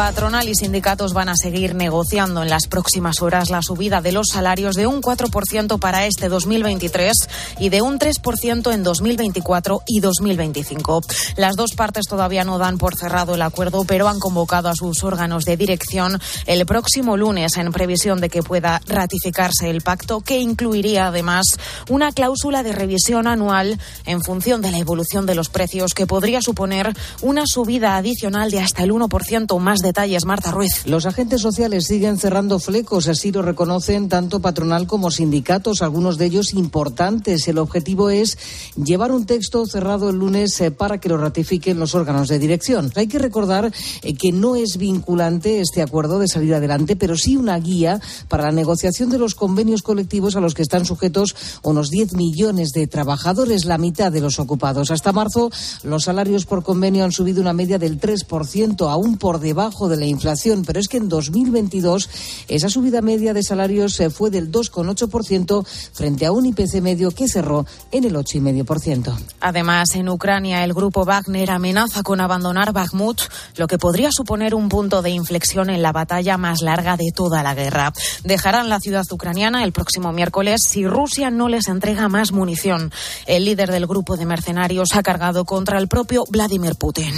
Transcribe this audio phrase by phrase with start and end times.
[0.00, 4.28] Patronal y sindicatos van a seguir negociando en las próximas horas la subida de los
[4.28, 7.12] salarios de un 4% para este 2023
[7.58, 11.02] y de un 3% en 2024 y 2025.
[11.36, 15.04] Las dos partes todavía no dan por cerrado el acuerdo, pero han convocado a sus
[15.04, 20.40] órganos de dirección el próximo lunes en previsión de que pueda ratificarse el pacto, que
[20.40, 21.58] incluiría además
[21.90, 26.40] una cláusula de revisión anual en función de la evolución de los precios, que podría
[26.40, 26.90] suponer
[27.20, 30.86] una subida adicional de hasta el 1% más detalles, Marta Ruiz.
[30.86, 36.26] Los agentes sociales siguen cerrando flecos, así lo reconocen tanto patronal como sindicatos, algunos de
[36.26, 37.48] ellos importantes.
[37.48, 38.38] El objetivo es
[38.76, 42.92] llevar un texto cerrado el lunes eh, para que lo ratifiquen los órganos de dirección.
[42.94, 43.72] Hay que recordar
[44.02, 48.44] eh, que no es vinculante este acuerdo de salir adelante, pero sí una guía para
[48.44, 52.86] la negociación de los convenios colectivos a los que están sujetos unos 10 millones de
[52.86, 54.92] trabajadores, la mitad de los ocupados.
[54.92, 55.50] Hasta marzo,
[55.82, 60.06] los salarios por convenio han subido una media del 3%, aún por debajo de la
[60.06, 62.08] inflación, pero es que en 2022
[62.48, 67.28] esa subida media de salarios eh, fue del 2,8% frente a un IPC medio que
[67.28, 69.16] cerró en el 8,5%.
[69.40, 73.22] Además, en Ucrania el grupo Wagner amenaza con abandonar Bakhmut,
[73.56, 77.42] lo que podría suponer un punto de inflexión en la batalla más larga de toda
[77.42, 77.92] la guerra.
[78.24, 82.92] Dejarán la ciudad ucraniana el próximo miércoles si Rusia no les entrega más munición.
[83.26, 87.12] El líder del grupo de mercenarios ha cargado contra el propio Vladimir Putin.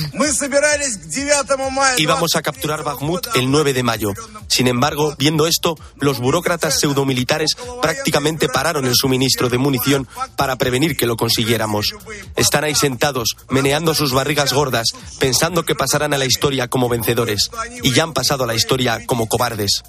[1.99, 4.13] Íbamos a capturar Bakhmut el 9 de mayo.
[4.49, 10.97] Sin embargo, viendo esto, los burócratas pseudomilitares prácticamente pararon el suministro de munición para prevenir
[10.97, 11.95] que lo consiguiéramos.
[12.37, 17.51] Están ahí sentados, meneando sus barrigas gordas, pensando que pasarán a la historia como vencedores.
[17.83, 19.83] Y ya han pasado a la historia como cobardes.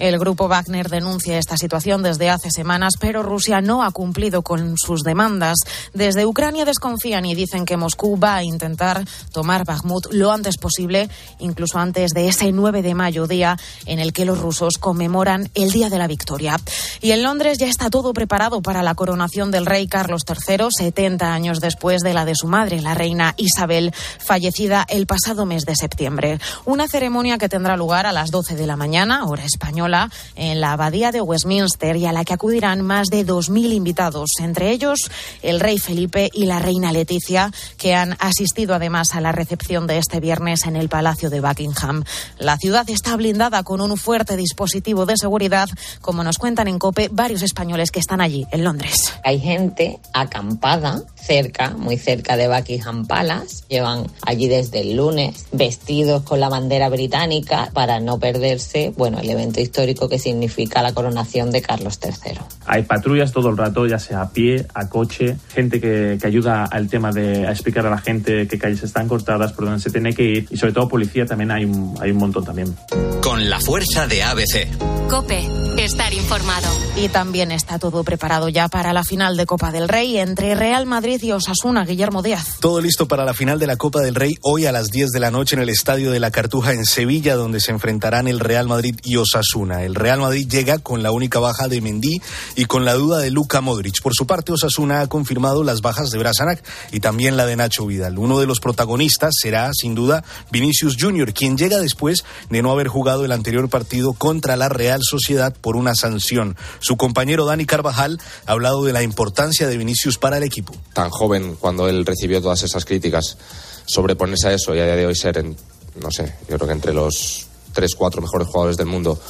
[0.00, 4.78] El grupo Wagner denuncia esta situación desde hace semanas, pero Rusia no ha cumplido con
[4.78, 5.58] sus demandas.
[5.92, 11.10] Desde Ucrania desconfían y dicen que Moscú va a intentar tomar Bakhmut lo antes posible,
[11.38, 15.70] incluso antes de ese 9 de mayo, día en el que los rusos conmemoran el
[15.70, 16.58] Día de la Victoria.
[17.02, 21.30] Y en Londres ya está todo preparado para la coronación del rey Carlos III, 70
[21.30, 25.76] años después de la de su madre, la reina Isabel, fallecida el pasado mes de
[25.76, 26.40] septiembre.
[26.64, 29.89] Una ceremonia que tendrá lugar a las 12 de la mañana, hora española
[30.36, 34.70] en la abadía de Westminster y a la que acudirán más de 2.000 invitados, entre
[34.70, 35.10] ellos
[35.42, 39.98] el rey Felipe y la reina Leticia, que han asistido además a la recepción de
[39.98, 42.04] este viernes en el Palacio de Buckingham.
[42.38, 45.68] La ciudad está blindada con un fuerte dispositivo de seguridad,
[46.00, 49.12] como nos cuentan en COPE varios españoles que están allí, en Londres.
[49.24, 53.64] Hay gente acampada cerca, muy cerca de Buckingham Palace.
[53.68, 59.30] Llevan allí desde el lunes vestidos con la bandera británica para no perderse, bueno, el
[59.30, 62.38] evento histórico histórico que significa la coronación de Carlos III.
[62.66, 66.64] Hay patrullas todo el rato, ya sea a pie, a coche, gente que, que ayuda
[66.64, 69.90] al tema de a explicar a la gente qué calles están cortadas, por dónde se
[69.90, 72.74] tiene que ir y sobre todo policía también hay un, hay un montón también.
[73.22, 74.68] Con la fuerza de ABC.
[75.08, 75.46] Cope,
[75.78, 76.68] estar informado.
[76.96, 80.86] Y también está todo preparado ya para la final de Copa del Rey entre Real
[80.86, 82.58] Madrid y Osasuna, Guillermo Díaz.
[82.60, 85.20] Todo listo para la final de la Copa del Rey hoy a las 10 de
[85.20, 88.68] la noche en el Estadio de la Cartuja en Sevilla, donde se enfrentarán el Real
[88.68, 89.59] Madrid y Osasuna.
[89.60, 92.22] El Real Madrid llega con la única baja de Mendy
[92.56, 94.00] y con la duda de Luca Modric.
[94.02, 97.86] Por su parte, Osasuna ha confirmado las bajas de Brasanac y también la de Nacho
[97.86, 98.18] Vidal.
[98.18, 102.88] Uno de los protagonistas será, sin duda, Vinicius Junior, quien llega después de no haber
[102.88, 106.56] jugado el anterior partido contra la Real Sociedad por una sanción.
[106.78, 110.72] Su compañero Dani Carvajal ha hablado de la importancia de Vinicius para el equipo.
[110.94, 113.36] Tan joven cuando él recibió todas esas críticas,
[113.84, 115.54] sobreponerse a eso y a día de hoy ser, en,
[116.00, 119.20] no sé, yo creo que entre los tres, cuatro mejores jugadores del mundo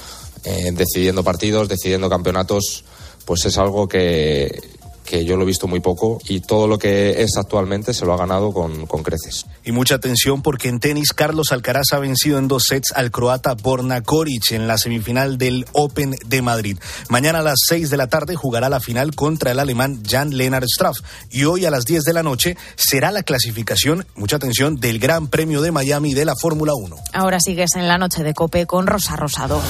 [0.45, 2.85] eh, decidiendo partidos, decidiendo campeonatos,
[3.25, 4.61] pues es algo que,
[5.11, 8.15] que yo lo he visto muy poco y todo lo que es actualmente se lo
[8.15, 9.45] ha ganado con, con, creces.
[9.65, 13.55] Y mucha atención porque en tenis Carlos Alcaraz ha vencido en dos sets al croata
[13.55, 16.79] Borna Koric en la semifinal del Open de Madrid.
[17.09, 20.69] Mañana a las 6 de la tarde jugará la final contra el alemán Jan Lennart
[20.69, 20.99] Straff
[21.29, 25.27] y hoy a las 10 de la noche será la clasificación, mucha atención, del Gran
[25.27, 26.97] Premio de Miami de la Fórmula 1.
[27.15, 29.61] Ahora sigues en la noche de Cope con Rosa Rosado.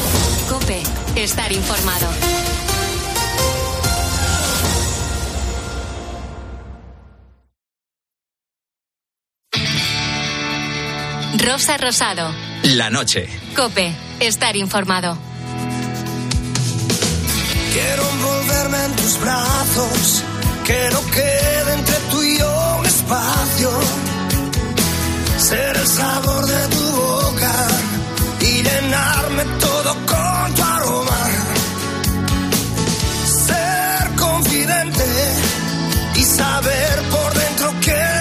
[0.50, 0.82] Cope,
[1.16, 2.39] estar informado.
[11.42, 12.30] Rosa Rosado.
[12.64, 13.26] La noche.
[13.56, 15.16] Cope, estar informado.
[17.72, 20.22] Quiero envolverme en tus brazos,
[20.66, 23.70] que no quede entre tú y yo un espacio.
[25.38, 27.52] Ser el sabor de tu boca
[28.40, 31.26] y llenarme todo con tu aroma.
[33.46, 35.04] Ser confidente
[36.16, 38.19] y saber por dentro que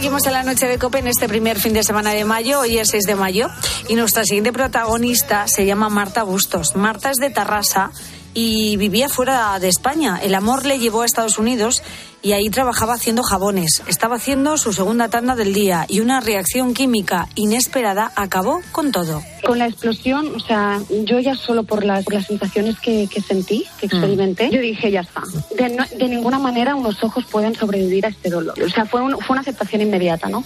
[0.00, 2.78] seguimos en la noche de Cope en este primer fin de semana de mayo, hoy
[2.78, 3.48] es 6 de mayo,
[3.86, 6.74] y nuestra siguiente protagonista se llama Marta Bustos.
[6.74, 7.90] Marta es de Tarrasa
[8.34, 10.18] y vivía fuera de España.
[10.22, 11.82] El amor le llevó a Estados Unidos
[12.22, 13.82] y ahí trabajaba haciendo jabones.
[13.86, 19.22] Estaba haciendo su segunda tanda del día y una reacción química inesperada acabó con todo.
[19.44, 23.20] Con la explosión, o sea, yo ya solo por las, por las sensaciones que, que
[23.22, 25.22] sentí, que experimenté, yo dije, ya está.
[25.56, 28.54] De, no- de ninguna manera unos ojos pueden sobrevivir a este dolor.
[28.62, 30.44] O sea, fue, un- fue una aceptación inmediata, ¿no?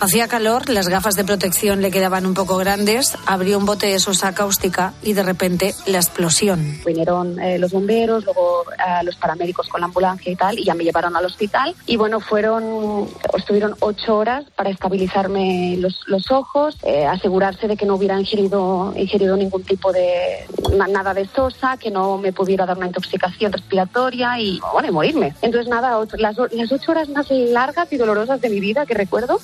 [0.00, 3.98] Hacía calor, las gafas de protección le quedaban un poco grandes, abrió un bote de
[3.98, 6.78] sosa cáustica y de repente la explosión.
[6.86, 10.74] Vinieron eh, los bomberos, luego eh, los paramédicos con la ambulancia y tal, y ya
[10.74, 11.74] me llevaron al hospital.
[11.86, 17.84] Y bueno, fueron, estuvieron ocho horas para estabilizarme los, los ojos, eh, asegurarse de que
[17.84, 20.46] no hubiera ingerido, ingerido ningún tipo de
[20.76, 24.92] na- nada de sosa, que no me pudiera dar una intoxicación respiratoria y bueno, y
[24.92, 25.34] morirme.
[25.42, 29.40] Entonces nada, las, las ocho horas más largas y dolorosas de mi vida que recuerdo.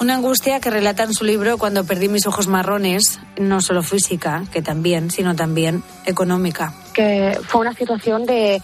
[0.00, 4.44] Una angustia que relata en su libro Cuando perdí mis ojos marrones, no solo física,
[4.50, 6.72] que también, sino también económica.
[6.94, 8.60] que fue una situación de,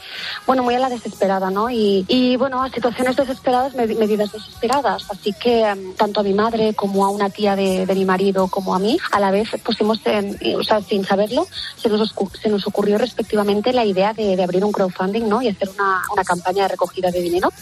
[0.46, 1.68] bueno, muy a la desesperada, ¿no?
[1.70, 5.04] Y, y bueno, a situaciones desesperadas, med- medidas desesperadas.
[5.10, 8.48] Así que em, tanto a mi madre como a una tía de, de mi marido
[8.48, 11.46] como a mí, a la vez pusimos, en, y, o sea, sin saberlo,
[11.76, 15.40] se nos, se nos ocurrió respectivamente la idea de, de abrir un crowdfunding, ¿no?
[15.42, 17.52] Y hacer una, una campaña de recogida de dinero.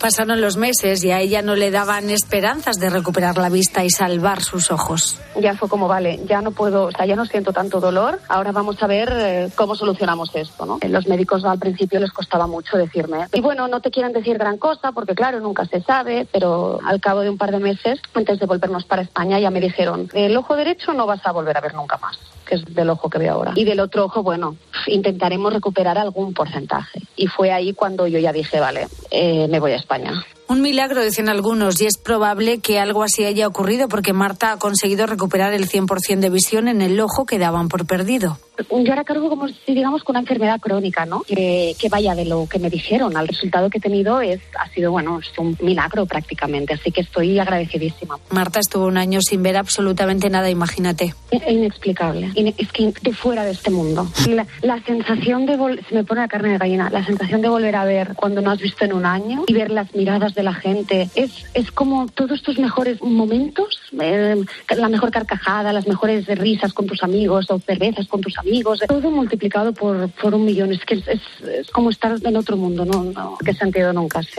[0.00, 3.90] Pasaron los meses y a ella no le daban esperanzas de recuperar la vista y
[3.90, 5.18] salvar sus ojos.
[5.40, 8.52] Ya fue como, vale, ya no puedo, o sea, ya no siento tanto dolor, ahora
[8.52, 10.78] vamos a ver eh, cómo solucionamos esto, ¿no?
[10.86, 13.26] Los médicos al principio les costaba mucho decirme.
[13.32, 17.00] Y bueno, no te quieren decir gran cosa, porque claro, nunca se sabe, pero al
[17.00, 20.36] cabo de un par de meses, antes de volvernos para España, ya me dijeron, el
[20.36, 23.18] ojo derecho no vas a volver a ver nunca más, que es del ojo que
[23.18, 23.52] veo ahora.
[23.54, 24.56] Y del otro ojo, bueno,
[24.86, 27.02] intentaremos recuperar algún porcentaje.
[27.16, 30.24] Y fue ahí cuando yo ya dije, vale, eh, me voy a España.
[30.48, 34.58] Un milagro, dicen algunos, y es probable que algo así haya ocurrido porque Marta ha
[34.58, 38.38] conseguido recuperar el 100% de visión en el ojo que daban por perdido.
[38.70, 41.20] Yo ahora cargo como si digamos con una enfermedad crónica, ¿no?
[41.26, 44.66] Que, que vaya de lo que me dijeron al resultado que he tenido es ha
[44.70, 48.18] sido bueno es un milagro prácticamente, así que estoy agradecidísima.
[48.30, 51.14] Marta estuvo un año sin ver absolutamente nada, imagínate.
[51.30, 54.06] Es inexplicable, Ine- es que de fuera de este mundo.
[54.26, 57.50] La, la sensación de vol- se me pone la carne de gallina, la sensación de
[57.50, 60.42] volver a ver cuando no has visto en un año y ver las miradas de
[60.44, 64.36] la gente es es como todos tus mejores momentos, eh,
[64.76, 69.10] la mejor carcajada, las mejores risas con tus amigos o cervezas con tus amigos, todo
[69.10, 70.72] multiplicado por, por un millón.
[70.72, 74.22] Es que es, es- es como estar en otro mundo, no, no qué sentido nunca
[74.22, 74.34] sé.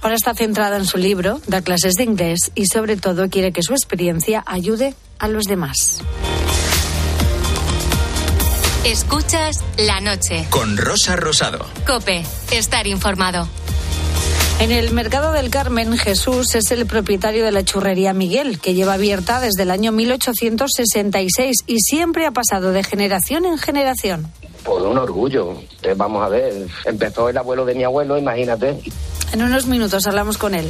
[0.00, 3.62] Ahora está centrada en su libro, da clases de inglés y sobre todo quiere que
[3.64, 6.02] su experiencia ayude a los demás.
[8.84, 10.46] Escuchas la noche.
[10.50, 11.66] Con Rosa Rosado.
[11.86, 13.48] Cope, estar informado.
[14.60, 18.94] En el Mercado del Carmen, Jesús es el propietario de la churrería Miguel, que lleva
[18.94, 24.26] abierta desde el año 1866 y siempre ha pasado de generación en generación.
[24.64, 25.54] Por un orgullo.
[25.82, 28.80] Eh, vamos a ver, empezó el abuelo de mi abuelo, imagínate.
[29.32, 30.68] En unos minutos hablamos con él.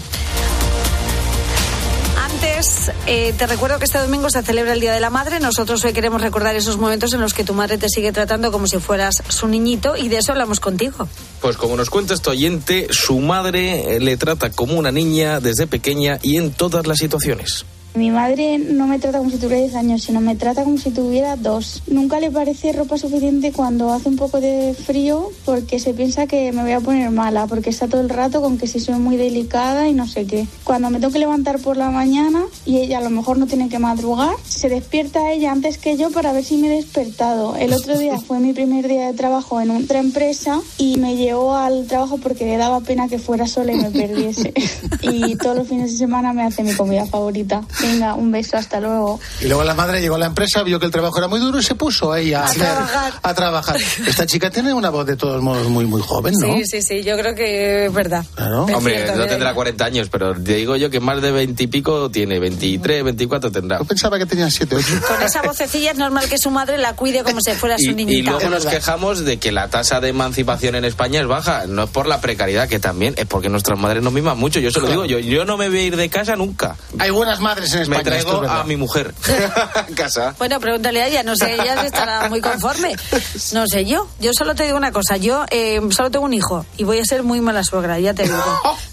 [3.07, 5.39] Eh, te recuerdo que este domingo se celebra el Día de la Madre.
[5.39, 8.67] Nosotros hoy queremos recordar esos momentos en los que tu madre te sigue tratando como
[8.67, 11.09] si fueras su niñito y de eso hablamos contigo.
[11.41, 15.69] Pues como nos cuenta este oyente, su madre eh, le trata como una niña desde
[15.69, 17.65] pequeña y en todas las situaciones.
[17.95, 20.91] Mi madre no me trata como si tuviera 10 años, sino me trata como si
[20.91, 21.83] tuviera dos.
[21.87, 26.53] Nunca le parece ropa suficiente cuando hace un poco de frío porque se piensa que
[26.53, 29.17] me voy a poner mala, porque está todo el rato con que si soy muy
[29.17, 30.47] delicada y no sé qué.
[30.65, 33.69] Cuando me tengo que levantar por la mañana y ella a lo mejor no tiene
[33.69, 37.57] que madrugar, se despierta ella antes que yo para ver si me he despertado.
[37.57, 41.57] El otro día fue mi primer día de trabajo en otra empresa y me llevó
[41.57, 44.53] al trabajo porque le daba pena que fuera sola y me perdiese.
[45.03, 47.65] y todos los fines de semana me hace mi comida favorita.
[47.81, 49.21] Venga, un beso, hasta luego.
[49.41, 51.59] Y luego la madre llegó a la empresa, vio que el trabajo era muy duro
[51.59, 53.13] y se puso ahí a, A hacer- trabajar.
[53.23, 53.77] a trabajar.
[54.07, 56.55] Esta chica tiene una voz de todos modos muy, muy joven, ¿no?
[56.55, 58.25] Sí, sí, sí, yo creo que es verdad.
[58.37, 61.63] Es Hombre, cierto, no tendrá 40 años, pero te digo yo que más de 20
[61.63, 63.79] y pico tiene, 23, 24 tendrá.
[63.79, 64.87] Yo pensaba que tenía 7, 8.
[65.09, 67.91] Con esa vocecilla es normal que su madre la cuide como si fuera su Y,
[67.91, 68.33] y niñita.
[68.33, 71.67] luego nos quejamos de que la tasa de emancipación en España es baja.
[71.67, 74.61] No es por la precariedad, que también es porque nuestras madres nos miman mucho.
[74.61, 76.77] Yo se lo digo, yo, yo no me voy a ir de casa nunca.
[76.99, 77.99] Hay buenas madres en España.
[77.99, 79.15] Me traigo es a mi mujer
[79.97, 80.35] casa.
[80.39, 82.95] Bueno, pregúntale a ella, no sé, ella estará muy conforme.
[83.53, 84.09] No sé yo.
[84.21, 87.05] Yo solo te digo una cosa, yo eh, solo tengo un hijo y voy a
[87.05, 88.43] ser muy mala suegra, ya te digo.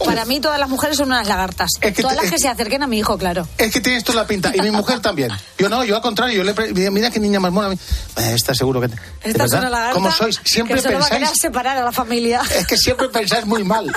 [0.06, 1.70] Para mí todas las mujeres son unas lagartas.
[2.02, 3.48] todas las que se acerquen a mi hijo, claro.
[3.58, 4.52] Es que tienes toda la pinta.
[4.56, 5.32] Y mi mujer también.
[5.58, 6.38] Yo no, yo al contrario.
[6.38, 7.74] Yo le pre- mira, qué niña más mona.
[7.74, 8.88] Eh, Está seguro que...
[8.88, 10.40] ¿De Esta es una lagarta ¿Cómo sois?
[10.44, 11.30] Siempre que solo va a pensáis...
[11.30, 12.42] querer separar a la familia.
[12.58, 13.92] Es que siempre pensáis muy mal.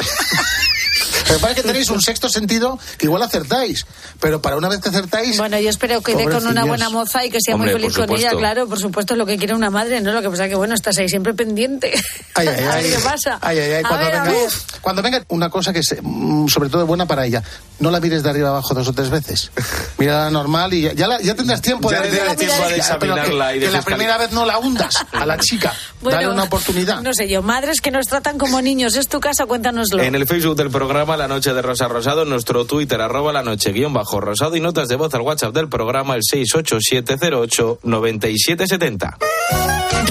[1.30, 3.86] Me parece que tenéis un sexto sentido que igual acertáis.
[4.20, 5.36] Pero para una vez que acertáis...
[5.38, 7.96] Bueno, yo espero que dé con una buena moza y que sea Hombre, muy feliz
[7.96, 10.12] con ella, claro, por supuesto es lo que quiere una madre, ¿no?
[10.12, 11.92] Lo que pasa es que, bueno, estás ahí siempre pendiente.
[12.34, 12.90] Ay, ay, a ver ay.
[12.90, 13.38] qué pasa.
[13.40, 13.82] Ay, ay, ay.
[13.84, 17.26] A Cuando, ver, venga, cuando venga una cosa que es mm, sobre todo buena para
[17.26, 17.42] ella,
[17.78, 19.50] no la mires de arriba abajo dos o tres veces.
[19.98, 22.74] Mírala normal y ya, ya, la- ya tendrás tiempo Ya de, tendrás tiempo de pero
[22.74, 25.72] que- examinarla y de que la primera vez no la hundas a la chica.
[26.00, 27.00] Bueno, Dale una oportunidad.
[27.02, 29.48] No sé yo, madres que nos tratan como niños, ¿es tu caso?
[29.48, 30.00] Cuéntanoslo.
[30.00, 33.42] En el Facebook del programa La Noche de Rosa Rosado, en nuestro Twitter, arroba la
[33.42, 39.16] noche guion bajo rosado y notas de voz al WhatsApp del programa, el 687089770.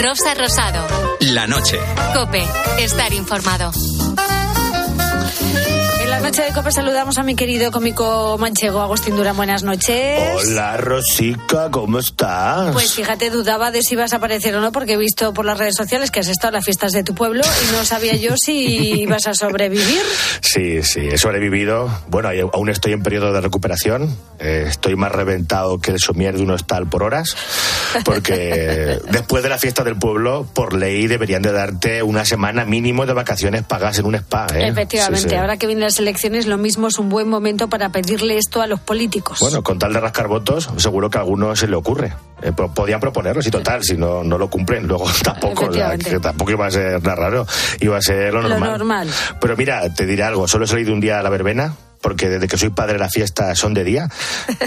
[0.01, 0.85] Rosa Rosado.
[1.21, 1.79] La noche.
[2.13, 2.45] Cope.
[2.77, 3.71] Estar informado.
[6.27, 9.37] La noche de COPE saludamos a mi querido cómico manchego Agustín Durán.
[9.37, 10.19] Buenas noches.
[10.49, 12.73] Hola Rosica, ¿cómo estás?
[12.73, 15.57] Pues fíjate, dudaba de si ibas a aparecer o no, porque he visto por las
[15.57, 18.35] redes sociales que has estado en las fiestas de tu pueblo y no sabía yo
[18.35, 20.01] si ibas a sobrevivir.
[20.41, 21.89] Sí, sí, he sobrevivido.
[22.09, 24.13] Bueno, aún estoy en periodo de recuperación.
[24.39, 27.37] Eh, estoy más reventado que el somier de un hostal por horas,
[28.03, 33.05] porque después de la fiesta del pueblo, por ley deberían de darte una semana mínimo
[33.05, 34.45] de vacaciones pagas en un spa.
[34.53, 34.67] ¿eh?
[34.67, 35.35] Efectivamente, Sí, sí.
[35.35, 38.67] ahora que vienen las elecciones, lo mismo es un buen momento para pedirle esto a
[38.67, 39.39] los políticos.
[39.39, 42.13] Bueno, con tal de rascar votos, seguro que a alguno se le ocurre.
[42.41, 46.51] Eh, po- podían proponerlo, si total, si no, no lo cumplen, luego tampoco, que tampoco
[46.51, 47.47] iba a ser nada raro,
[47.79, 48.69] iba a ser lo lo normal.
[48.77, 49.09] normal.
[49.39, 52.47] Pero mira, te diré algo, solo he salido un día a la verbena, porque desde
[52.47, 54.09] que soy padre las fiestas son de día,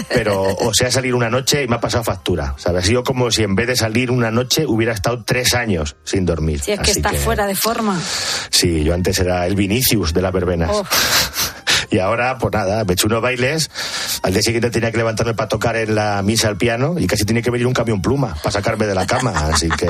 [0.09, 2.83] pero o sea, salir una noche y me ha pasado factura, ¿sabes?
[2.83, 6.25] Ha sido como si en vez de salir una noche hubiera estado tres años sin
[6.25, 6.59] dormir.
[6.61, 7.99] Si es que Así está fuera de forma.
[8.49, 10.71] Sí, yo antes era el Vinicius de las verbenas.
[10.73, 10.85] Oh.
[11.91, 13.69] Y ahora, pues nada, me eché unos bailes.
[14.23, 17.25] Al día siguiente tenía que levantarme para tocar en la misa al piano y casi
[17.25, 19.31] tiene que venir un camión pluma para sacarme de la cama.
[19.53, 19.87] Así que,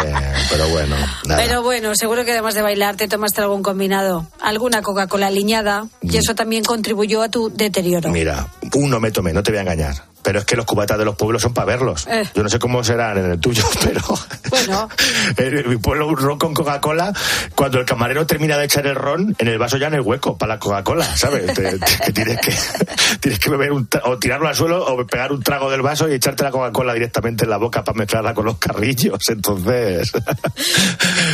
[0.50, 1.44] pero bueno, nada.
[1.46, 6.18] Pero bueno, seguro que además de bailar te tomaste algún combinado, alguna Coca-Cola liñada, y
[6.18, 8.10] eso también contribuyó a tu deterioro.
[8.10, 10.11] Mira, uno me tomé, no te voy a engañar.
[10.24, 12.08] Pero es que los cubatas de los pueblos son para verlos.
[12.08, 12.24] Eh.
[12.36, 14.02] Yo no sé cómo serán en el tuyo, pero
[14.50, 14.90] Bueno,
[15.38, 17.14] en mi pueblo un ron con Coca-Cola,
[17.56, 20.38] cuando el camarero termina de echar el ron, en el vaso ya en el hueco
[20.38, 21.54] para la Coca-Cola, ¿sabes?
[21.54, 22.54] Te- te- que tienes que
[23.20, 26.14] tienes que beber un o tirarlo al suelo o pegar un trago del vaso y
[26.14, 29.18] echarte la Coca-Cola directamente en la boca para mezclarla con los carrillos.
[29.30, 30.12] Entonces,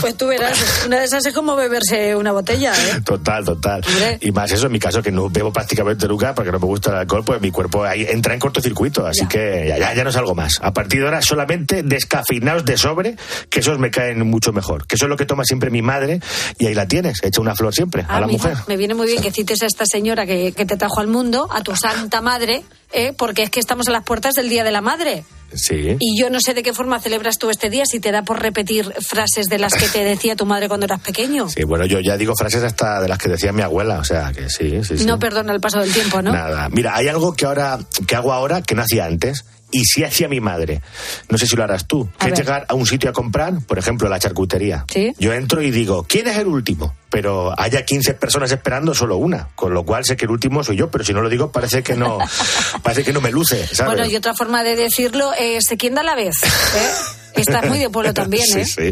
[0.02, 3.02] pues tú verás, una de esas es como beberse una botella, ¿eh?
[3.04, 3.82] total, total.
[4.22, 6.92] Y más eso, en mi caso, que no bebo prácticamente nunca porque no me gusta
[6.92, 8.77] el alcohol, pues mi cuerpo ahí entra en cortocircuito.
[9.08, 10.60] Así que ya, ya, no salgo más.
[10.62, 13.16] A partir de ahora, solamente descafeinados de sobre,
[13.50, 14.86] que esos me caen mucho mejor.
[14.88, 16.20] Que eso es lo que toma siempre mi madre
[16.58, 18.58] y ahí la tienes, echa una flor siempre a Ah, la mira, mujer.
[18.68, 21.48] Me viene muy bien que cites a esta señora que, que te trajo al mundo,
[21.52, 23.14] a tu santa madre, ¿eh?
[23.18, 25.24] porque es que estamos a las puertas del Día de la Madre.
[25.54, 25.96] Sí.
[26.00, 28.42] Y yo no sé de qué forma celebras tú este día, si te da por
[28.42, 31.48] repetir frases de las que te decía tu madre cuando eras pequeño.
[31.50, 34.34] Sí, bueno, yo ya digo frases hasta de las que decía mi abuela, o sea
[34.34, 35.06] que sí, sí, sí.
[35.06, 36.34] No perdona el paso del tiempo, ¿no?
[36.34, 36.68] Nada.
[36.70, 40.28] Mira, hay algo que ahora que hago ahora que no hacía antes y sí hacía
[40.28, 40.82] mi madre.
[41.30, 42.10] No sé si lo harás tú.
[42.20, 44.86] A Que es llegar a un sitio a comprar, por ejemplo, a la charcutería.
[44.92, 45.14] Sí.
[45.20, 46.96] Yo entro y digo, ¿quién es el último?
[47.10, 49.50] Pero haya 15 personas esperando, solo una.
[49.56, 51.84] Con lo cual sé que el último soy yo, pero si no lo digo parece
[51.84, 52.18] que no,
[52.84, 53.96] parece que no me luce, ¿sabes?
[53.96, 56.36] Bueno, y otra forma de decirlo es ¿quién da la vez?
[56.44, 56.92] ¿Eh?
[57.42, 58.66] Estás muy de pueblo también, ¿eh?
[58.66, 58.92] Sí,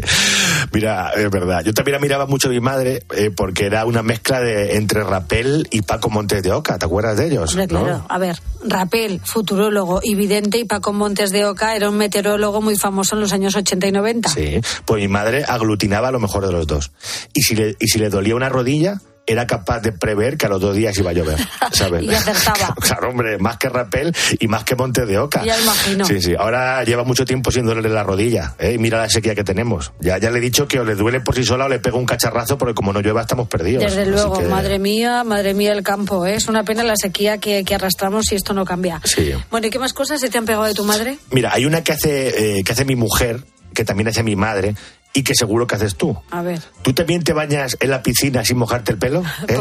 [0.72, 1.62] Mira, es verdad.
[1.64, 5.68] Yo también admiraba mucho a mi madre eh, porque era una mezcla de entre Rapel
[5.70, 6.78] y Paco Montes de Oca.
[6.78, 7.50] ¿Te acuerdas de ellos?
[7.50, 7.80] Hombre, no?
[7.80, 8.06] claro.
[8.08, 12.76] A ver, Rapel, futurólogo y vidente, y Paco Montes de Oca era un meteorólogo muy
[12.76, 14.28] famoso en los años 80 y 90.
[14.30, 16.92] Sí, pues mi madre aglutinaba lo mejor de los dos.
[17.34, 20.48] Y si le, y si le dolía una rodilla, era capaz de prever que a
[20.48, 21.38] los dos días iba a llover,
[21.72, 22.02] ¿sabes?
[22.06, 22.74] Y acertaba.
[22.80, 25.42] Claro, hombre, más que Rapel y más que Monte de Oca.
[25.44, 26.04] Ya imagino.
[26.04, 26.34] Sí, sí.
[26.38, 28.54] Ahora lleva mucho tiempo sin dolerle la rodilla.
[28.58, 28.74] ¿eh?
[28.74, 29.92] Y mira la sequía que tenemos.
[30.00, 31.98] Ya, ya le he dicho que o le duele por sí sola o le pego
[31.98, 33.82] un cacharrazo porque como no llueva estamos perdidos.
[33.84, 36.24] Desde luego, que- madre mía, madre mía el campo.
[36.24, 36.34] ¿eh?
[36.36, 39.00] Es una pena la sequía que, que arrastramos y esto no cambia.
[39.04, 39.32] Sí.
[39.50, 41.18] Bueno, ¿y qué más cosas se te han pegado de tu madre?
[41.32, 43.42] Mira, hay una que hace, eh, que hace mi mujer,
[43.74, 44.74] que también hace mi madre,
[45.16, 46.14] y que seguro que haces tú.
[46.30, 46.60] A ver.
[46.82, 49.24] ¿Tú también te bañas en la piscina sin mojarte el pelo?
[49.48, 49.58] ¿Eh?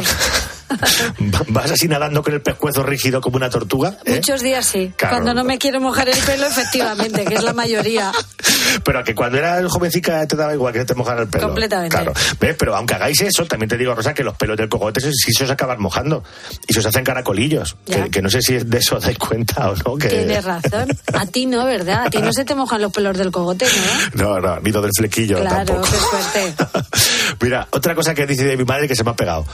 [1.50, 3.98] ¿Vas así nadando con el pescuezo rígido como una tortuga?
[4.06, 4.16] ¿Eh?
[4.16, 4.92] Muchos días sí.
[4.96, 5.16] Claro.
[5.16, 8.12] Cuando no me quiero mojar el pelo, efectivamente, que es la mayoría.
[8.84, 11.48] Pero que cuando eras jovencica te daba igual que te mojara el pelo.
[11.48, 11.96] Completamente.
[11.96, 12.14] Claro.
[12.40, 12.56] ¿Ves?
[12.58, 15.44] Pero aunque hagáis eso, también te digo, Rosa, que los pelos del cogote sí se
[15.44, 16.24] os acaban mojando.
[16.68, 17.76] Y se os hacen caracolillos.
[17.86, 19.96] Que, que no sé si de eso dais cuenta o no.
[19.98, 20.10] Que...
[20.10, 20.88] Tienes razón.
[21.14, 22.08] A ti no, ¿verdad?
[22.08, 23.66] A ti no se te mojan los pelos del cogote,
[24.16, 24.26] ¿no?
[24.26, 25.90] No, no, ni del flequillo Claro, tampoco.
[25.92, 26.56] qué suerte.
[27.42, 29.46] Mira, otra cosa que dice de mi madre que se me ha pegado.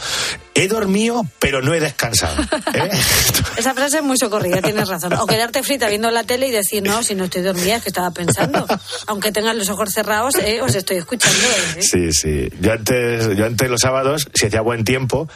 [0.53, 2.41] He dormido, pero no he descansado.
[2.73, 2.89] ¿eh?
[3.57, 5.13] Esa frase es muy socorrida, tienes razón.
[5.13, 7.89] O quedarte frita viendo la tele y decir, no, si no estoy dormida, es que
[7.89, 8.65] estaba pensando.
[9.07, 11.39] Aunque tengas los ojos cerrados, eh, os estoy escuchando.
[11.77, 11.81] eh.
[11.81, 12.49] Sí, sí.
[12.59, 15.29] Yo antes, yo antes los sábados, si hacía buen tiempo,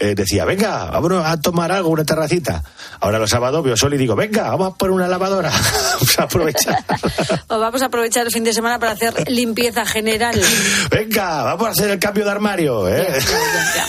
[0.00, 2.64] eh, decía, venga, vámonos a tomar algo, una terracita.
[3.00, 5.50] Ahora los sábados veo sol y digo, venga, vamos a poner una lavadora.
[5.94, 6.84] vamos a aprovechar.
[7.48, 10.40] O vamos a aprovechar el fin de semana para hacer limpieza general.
[10.90, 12.88] venga, vamos a hacer el cambio de armario.
[12.88, 13.08] ¿eh?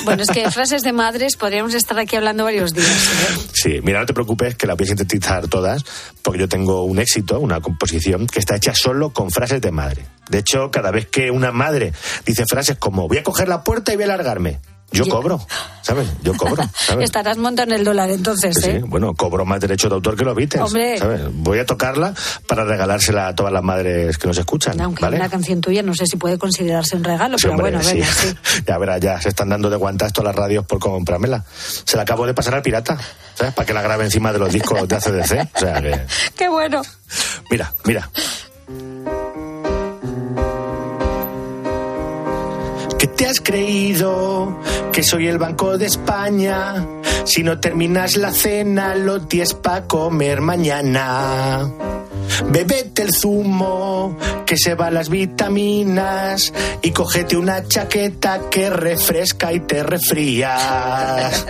[0.03, 2.88] Bueno, es que frases de madres podríamos estar aquí hablando varios días.
[2.89, 3.38] ¿eh?
[3.53, 5.86] Sí, mira, no te preocupes que las voy a sintetizar todas,
[6.24, 10.06] porque yo tengo un éxito, una composición que está hecha solo con frases de madre.
[10.30, 11.94] De hecho, cada vez que una madre
[12.25, 14.60] dice frases como voy a coger la puerta y voy a largarme,
[14.91, 15.45] yo cobro,
[15.81, 16.07] ¿sabes?
[16.24, 17.05] Yo cobro, ¿sabes?
[17.05, 18.69] Estarás montando el dólar entonces, Sí, sí.
[18.71, 18.83] ¿eh?
[18.86, 20.63] Bueno, cobro más derecho de autor que los Beatles.
[20.63, 20.98] Hombre.
[20.98, 21.21] ¿sabes?
[21.33, 22.13] Voy a tocarla
[22.48, 24.79] para regalársela a todas las madres que nos escuchan.
[24.81, 25.17] Aunque ¿vale?
[25.17, 27.95] una canción tuya no sé si puede considerarse un regalo, Sí, pero hombre, bueno, sí.
[27.95, 28.63] venga, sí.
[28.67, 31.43] Ya verás, ya se están dando de guantas todas las radios por comprármela.
[31.86, 32.98] Se la acabo de pasar al pirata,
[33.36, 33.53] ¿sabes?
[33.53, 35.55] Para que la grabe encima de los discos de ACDC.
[35.55, 36.00] O sea que.
[36.38, 36.81] Qué bueno.
[37.50, 38.10] Mira, mira.
[43.22, 44.60] Te has creído?
[44.92, 46.88] Que soy el Banco de España.
[47.24, 51.70] Si no terminas la cena, lo tienes para comer mañana.
[52.48, 56.51] Bebete el zumo, que se va las vitaminas.
[56.82, 61.45] Y cógete una chaqueta que refresca y te refrías.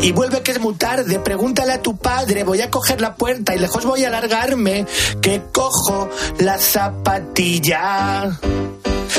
[0.00, 2.44] Y vuelve que es muy tarde, pregúntale a tu padre.
[2.44, 4.86] Voy a coger la puerta y lejos voy a largarme.
[5.20, 8.38] Que cojo la zapatilla.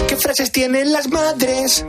[0.08, 1.86] ¿Qué frases tienen las madres?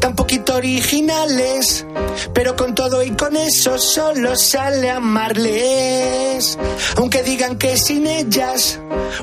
[0.00, 1.86] Tan poquito originales.
[2.34, 6.58] Pero con todo y con eso solo sale amarles.
[6.96, 8.78] Aunque digan que sin ellas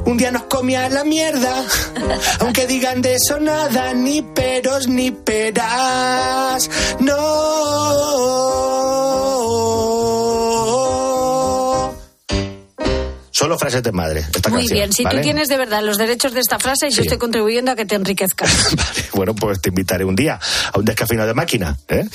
[0.06, 1.66] un día nos comía la mierda.
[2.40, 6.70] Aunque digan de eso nada, ni peros ni peras.
[7.00, 7.90] No.
[13.40, 14.20] Solo frases de madre.
[14.20, 15.20] Esta Muy canción, bien, si ¿vale?
[15.20, 17.02] tú tienes de verdad los derechos de esta frase, yo Sí.
[17.04, 18.52] estoy contribuyendo a que te enriquezcas.
[19.14, 20.40] Bueno, pues te invitaré un día
[20.74, 21.78] a un descafeinado de máquina.
[21.90, 22.06] ¿eh?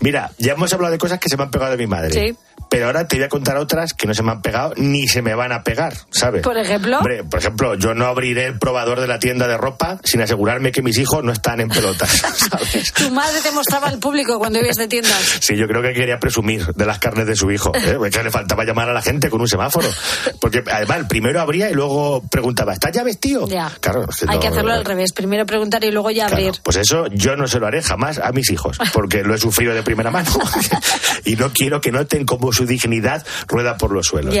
[0.00, 2.12] Mira, ya hemos hablado de cosas que se me han pegado de mi madre.
[2.12, 2.36] Sí.
[2.68, 5.22] Pero ahora te voy a contar otras que no se me han pegado ni se
[5.22, 6.42] me van a pegar, ¿sabes?
[6.42, 6.98] Por ejemplo.
[6.98, 10.72] Hombre, por ejemplo, yo no abriré el probador de la tienda de ropa sin asegurarme
[10.72, 12.10] que mis hijos no están en pelotas,
[12.50, 12.92] ¿sabes?
[12.92, 15.38] Tu madre te mostraba al público cuando ibas de tiendas.
[15.40, 17.72] Sí, yo creo que quería presumir de las carnes de su hijo.
[17.74, 17.94] ¿eh?
[17.98, 19.88] Porque le faltaba llamar a la gente con un semáforo.
[20.40, 23.46] Porque además, primero abría y luego preguntaba, ¿estás ya vestido?
[23.48, 23.70] Ya.
[23.80, 25.12] Claro, es Hay no- que hacerlo al revés.
[25.12, 26.52] Primero preguntar y luego ya abrir.
[26.62, 29.74] Pues eso yo no se lo haré jamás a mis hijos, porque lo he sufrido
[29.74, 30.30] de primera mano.
[31.24, 34.34] y no quiero que noten cómo su dignidad rueda por los suelos.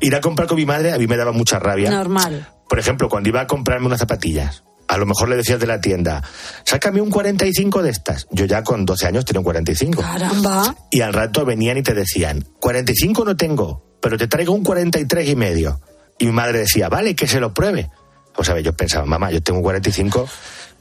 [0.00, 1.90] Ir a comprar con mi madre a mí me daba mucha rabia.
[1.90, 2.48] Normal.
[2.68, 5.66] Por ejemplo, cuando iba a comprarme unas zapatillas, a lo mejor le decía al de
[5.66, 6.22] la tienda,
[6.64, 8.26] sácame un 45 de estas.
[8.30, 10.02] Yo ya con 12 años tenía un 45.
[10.02, 10.74] Caramba.
[10.90, 15.28] Y al rato venían y te decían, 45 no tengo, pero te traigo un 43
[15.28, 15.80] y medio.
[16.18, 17.90] Y mi madre decía, vale, que se lo pruebe.
[18.36, 20.28] O sea, yo pensaba, mamá, yo tengo un 45,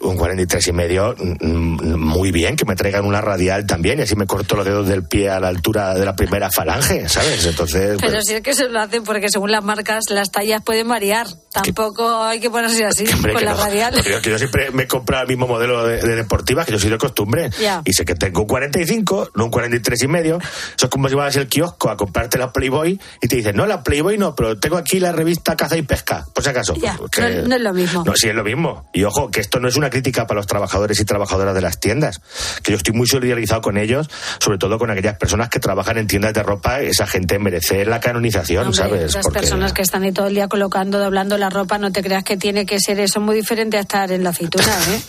[0.03, 4.15] un 43 y medio, mm, muy bien, que me traigan una radial también, y así
[4.15, 7.45] me corto los dedos del pie a la altura de la primera falange, ¿sabes?
[7.45, 10.61] Entonces, Pero pues, sí es que se lo hacen porque según las marcas las tallas
[10.63, 11.27] pueden variar.
[11.51, 13.57] Tampoco hay que ponerse así hombre, con la no.
[13.63, 13.93] radial.
[14.03, 16.79] Yo, que yo siempre me he comprado el mismo modelo de, de deportivas, que yo
[16.79, 17.49] soy de costumbre.
[17.61, 17.81] Ya.
[17.85, 20.37] Y sé que tengo un 45, no un 43 y medio.
[20.37, 23.65] Eso es como si vas al kiosco a comprarte la Playboy y te dicen, no,
[23.67, 26.73] la Playboy no, pero tengo aquí la revista Caza y Pesca, por si acaso.
[26.75, 28.03] Ya, Que- no, no es lo mismo.
[28.03, 28.89] No, sí es lo mismo.
[28.93, 31.79] Y ojo, que esto no es una crítica para los trabajadores y trabajadoras de las
[31.79, 32.19] tiendas,
[32.61, 36.07] que yo estoy muy solidarizado con ellos, sobre todo con aquellas personas que trabajan en
[36.07, 39.13] tiendas de ropa, esa gente merece la canonización, Hombre, ¿sabes?
[39.15, 42.01] Las Porque- personas que están ahí todo el día colocando, doblando la ropa, no te
[42.03, 45.01] creas que tiene que ser eso muy diferente a estar en la aceituna, ¿eh?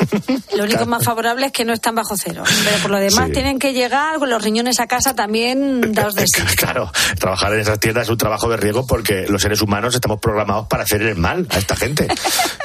[0.57, 2.45] Lo único más favorable es que no están bajo cero.
[2.65, 3.33] Pero por lo demás Sí.
[3.33, 6.43] tienen que llegar con los riñones a casa también daos de sí.
[6.57, 10.21] Claro, trabajar en esas tiendas es un trabajo de riesgo porque los seres humanos estamos
[10.21, 12.07] programados para hacer el mal a esta gente.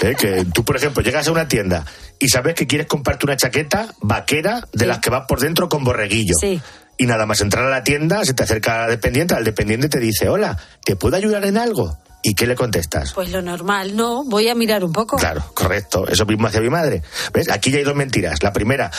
[0.02, 0.16] ¿Eh?
[0.20, 1.86] Que tú, por ejemplo, llegas a una tienda
[2.20, 5.84] y sabes que quieres comprarte una chaqueta vaquera de las que vas por dentro con
[5.84, 6.36] borreguillo.
[6.40, 6.62] Sí.
[6.98, 10.00] Y nada más entrar a la tienda, se te acerca la dependiente, al dependiente te
[10.00, 11.98] dice, hola, ¿te puedo ayudar en algo?
[12.22, 13.14] ¿Y qué le contestas?
[13.14, 15.16] Pues lo normal, no, voy a mirar un poco.
[15.18, 16.06] Claro, correcto.
[16.08, 17.02] Eso mismo hace mi madre.
[17.34, 17.50] ¿Ves?
[17.50, 18.44] Aquí ya hay dos mentiras.
[18.44, 18.92] La primera,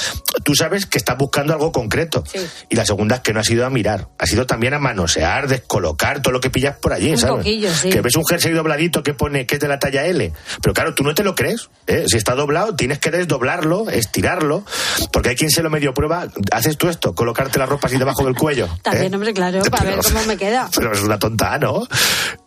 [0.43, 2.25] tú sabes que estás buscando algo concreto.
[2.71, 4.09] Y la segunda es que no has ido a mirar.
[4.19, 7.37] Has ido también a manosear, descolocar todo lo que pillas por allí, Un ¿sabes?
[7.37, 7.91] poquillo, sí.
[7.91, 10.33] Que ves un jersey dobladito que pone que es de la talla L.
[10.63, 11.69] Pero claro, tú no te lo crees.
[11.87, 12.05] ¿eh?
[12.09, 14.65] Si está doblado, tienes que desdoblarlo, estirarlo.
[15.13, 16.27] Porque hay quien se lo medio prueba.
[16.53, 18.65] Haces tú esto, colocarte la ropa así debajo del cuello.
[18.75, 18.79] ¿eh?
[18.83, 20.71] También, hombre, claro, para ver Pero- cómo me queda.
[20.75, 21.87] Pero es una tonta, ¿no?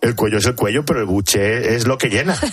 [0.02, 2.38] El cuello es el cuello, pero el buche es lo que llena.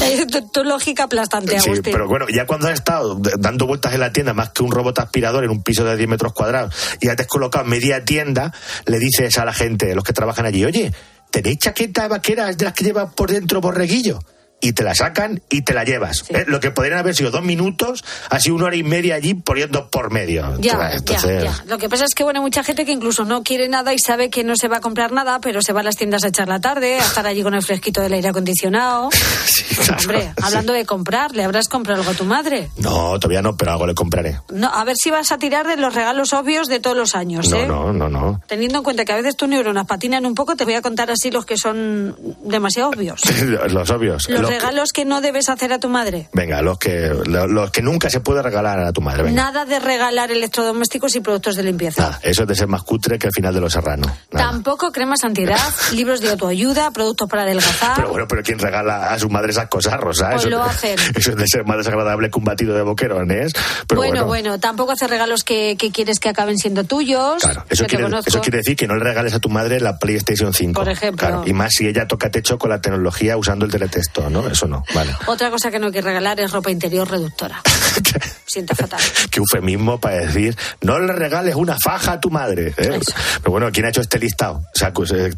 [0.00, 1.92] Eh, tu, tu lógica aplastante, Sí, Agustín.
[1.92, 4.98] pero bueno, ya cuando has estado dando vueltas en la tienda más que un robot
[5.00, 8.52] aspirador en un piso de 10 metros cuadrados y has descolocado media tienda,
[8.86, 10.92] le dices a la gente, los que trabajan allí, oye,
[11.30, 14.18] ¿tenéis chaqueta vaquera de las que lleva por dentro borreguillo?
[14.60, 16.24] Y te la sacan y te la llevas.
[16.30, 16.44] ¿eh?
[16.48, 18.04] Lo que podrían haber sido dos minutos,
[18.40, 20.58] sido una hora y media allí poniendo por medio.
[20.58, 21.64] Ya, Entonces, ya, ya.
[21.66, 23.98] Lo que pasa es que, bueno, hay mucha gente que incluso no quiere nada y
[23.98, 26.28] sabe que no se va a comprar nada, pero se va a las tiendas a
[26.28, 29.10] echar la tarde, a estar allí con el fresquito del aire acondicionado.
[30.00, 32.70] Hombre, hablando de comprar, ¿le habrás comprado algo a tu madre?
[32.78, 34.40] No, todavía no, pero algo le compraré.
[34.50, 37.48] No, a ver si vas a tirar de los regalos obvios de todos los años,
[37.50, 37.66] No, ¿eh?
[37.66, 38.40] no, no, no.
[38.46, 41.10] Teniendo en cuenta que a veces tus neuronas patinan un poco, te voy a contar
[41.10, 43.20] así los que son demasiado obvios.
[43.68, 44.28] Los obvios.
[44.28, 46.28] Los Los regalos que no debes hacer a tu madre.
[46.32, 49.22] venga, los que, lo- los que nunca se puede regalar a tu madre.
[49.24, 49.42] Venga.
[49.42, 52.02] Nada de regalar electrodomésticos y productos de limpieza.
[52.02, 54.10] Nada, eso es de ser más cutre que el final de los serranos.
[54.30, 55.58] Tampoco cremas antiedad,
[55.92, 57.92] libros de autoayuda, productos para adelgazar.
[57.96, 60.30] Pero bueno, pero ¿quién regala a su madre esas cosas, Rosa?
[60.30, 60.98] Pues eso, lo hacen.
[61.14, 63.52] Eso es de ser más desagradable que un batido de boquerones.
[63.86, 67.42] Pero bueno, bueno, bueno, tampoco hacer regalos que, que quieres que acaben siendo tuyos.
[67.68, 69.98] Eso que te quiere, eso quiere decir que no le regales a tu madre la
[69.98, 70.78] PlayStation 5.
[70.80, 71.26] Por ejemplo.
[71.26, 74.37] Claro, y más si ella toca techo con la tecnología usando el teletexto, ¿no?
[74.46, 75.14] Eso no, vale.
[75.26, 77.60] Otra cosa que no hay que regalar es ropa interior reductora.
[78.48, 79.00] Siente fatal.
[79.30, 82.74] Qué eufemismo para decir, no le regales una faja a tu madre.
[82.78, 82.98] ¿eh?
[83.40, 84.62] Pero bueno, ¿quién ha hecho este listado?
[84.74, 85.30] Se, ha cu- se-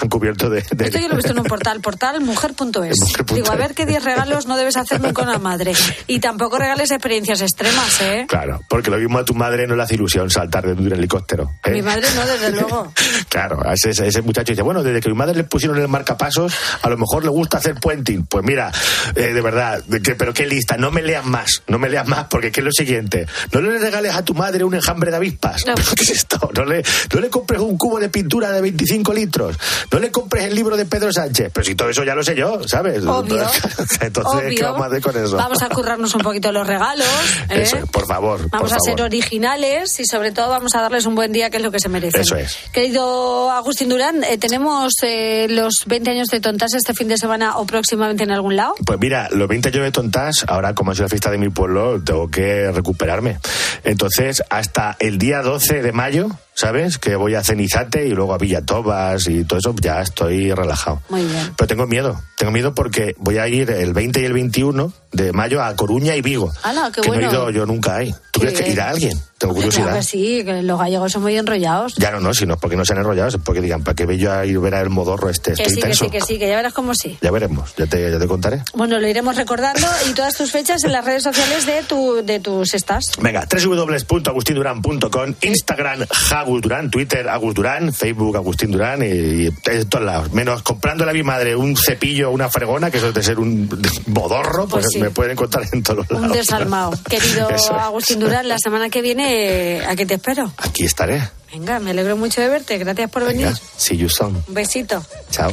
[0.00, 0.62] han cubierto de...
[0.72, 2.96] de- Esto yo lo he visto en un portal, portal mujer.es.
[3.32, 5.72] Digo, a ver qué 10 regalos no debes hacer nunca a una madre.
[6.06, 8.26] Y tampoco regales experiencias extremas, ¿eh?
[8.28, 11.50] Claro, porque lo mismo a tu madre no le hace ilusión saltar de un helicóptero.
[11.64, 11.70] ¿eh?
[11.70, 12.92] mi madre no, desde luego.
[13.28, 16.88] Claro, ese, ese muchacho dice, bueno, desde que mi madre le pusieron el marcapasos, a
[16.88, 18.24] lo mejor le gusta hacer puenting.
[18.26, 18.70] Pues mira,
[19.14, 22.06] eh, de verdad, de que, pero qué lista, no me leas más, no me leas
[22.06, 23.26] más, porque ¿qué es lo siguiente?
[23.52, 25.62] No le regales a tu madre un enjambre de avispas.
[25.62, 26.50] ¿Pero ¿Qué es esto?
[26.56, 29.58] No le, no le compres un cubo de pintura de 25 litros.
[29.92, 31.50] No le compres el libro de Pedro Sánchez.
[31.52, 33.04] Pero si todo eso ya lo sé yo, ¿sabes?
[33.04, 33.42] Obvio.
[34.00, 34.72] Entonces, ¿qué Obvio.
[34.72, 35.36] vamos a hacer con eso?
[35.36, 37.06] Vamos a currarnos un poquito los regalos.
[37.50, 37.60] ¿eh?
[37.60, 41.14] Eso, por favor, Vamos por a ser originales y sobre todo vamos a darles un
[41.14, 42.22] buen día, que es lo que se merecen.
[42.22, 42.56] Eso es.
[42.72, 47.58] Querido Agustín Durán, eh, tenemos eh, los 20 años de Tontas este fin de semana
[47.58, 48.76] o próximamente en algún lado.
[48.86, 51.50] Pues mira, los 20 años de tontas, ahora como ha sido la fiesta de mi
[51.50, 53.38] pueblo, tengo que recuperarme.
[53.84, 56.98] Entonces, hasta el día 12 de mayo, ¿sabes?
[56.98, 61.00] Que voy a Cenizate y luego a Villatobas y todo eso, ya estoy relajado.
[61.10, 61.52] Muy bien.
[61.56, 65.32] Pero tengo miedo, tengo miedo porque voy a ir el 20 y el 21 de
[65.32, 66.52] mayo a Coruña y Vigo.
[66.62, 67.22] ¡Hala, qué que bueno!
[67.22, 68.12] no he ido yo nunca ahí.
[68.32, 69.12] ¿Tú Qué crees que irá alguien?
[69.38, 69.94] Tengo Claro curiosidad.
[69.98, 71.94] que sí, que los gallegos son muy enrollados.
[71.96, 73.94] Ya no, no, si no es porque no se han enrollado, es porque digan, ¿para
[73.94, 75.52] qué voy yo a ir a ver al modorro este?
[75.52, 77.18] Que Estoy sí, que sí, que sí, que ya verás cómo sí.
[77.20, 78.62] Ya veremos, ya te, ya te contaré.
[78.74, 82.40] Bueno, lo iremos recordando y todas tus fechas en las redes sociales de, tu, de
[82.40, 83.04] tus estás.
[83.20, 86.06] Venga, www.agustinduran.com, Instagram
[86.46, 90.32] Agus Durán, Twitter Agus Durán, Facebook Agustín Durán y, y en todos lados.
[90.32, 93.68] Menos comprándole a mi madre un cepillo, una fregona, que eso es de ser un
[94.06, 95.00] modorro, pues, Pues sí.
[95.00, 96.26] me pueden encontrar en todos lados.
[96.28, 96.92] Un desalmado.
[97.08, 97.68] Querido es.
[97.70, 100.52] Agustín Durán, la semana que viene, ¿a qué te espero?
[100.58, 101.20] Aquí estaré.
[101.52, 102.78] Venga, me alegro mucho de verte.
[102.78, 103.46] Gracias por venir.
[103.46, 104.36] Venga, see you soon.
[104.48, 105.04] Un besito.
[105.30, 105.52] Chao.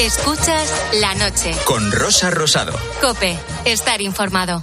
[0.00, 1.54] Escuchas la noche.
[1.64, 2.72] Con Rosa Rosado.
[3.02, 4.62] Cope, estar informado.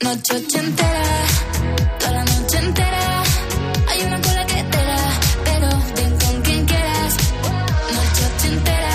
[0.00, 1.02] Noche ochentera,
[1.98, 3.22] toda la noche entera.
[3.88, 7.16] Hay una cola que te da, pero ven con quien quieras.
[7.92, 8.90] Noche ochentera.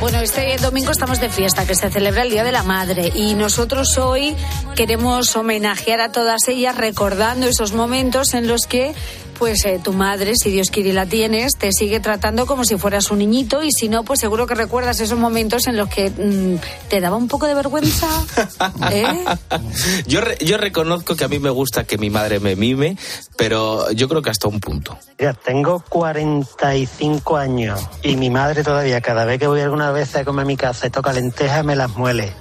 [0.00, 3.34] Bueno, este domingo estamos de fiesta, que se celebra el Día de la Madre, y
[3.34, 4.34] nosotros hoy
[4.74, 8.94] queremos homenajear a todas ellas recordando esos momentos en los que
[9.42, 12.78] pues eh, tu madre, si Dios quiere y la tienes, te sigue tratando como si
[12.78, 16.10] fueras un niñito y si no, pues seguro que recuerdas esos momentos en los que
[16.10, 18.06] mm, te daba un poco de vergüenza.
[18.92, 19.24] ¿eh?
[20.06, 22.96] Yo, re- yo reconozco que a mí me gusta que mi madre me mime,
[23.36, 24.96] pero yo creo que hasta un punto.
[25.18, 30.24] Mira, tengo 45 años y mi madre todavía, cada vez que voy alguna vez a
[30.24, 32.32] comer a mi casa y toca lentejas, me las muele.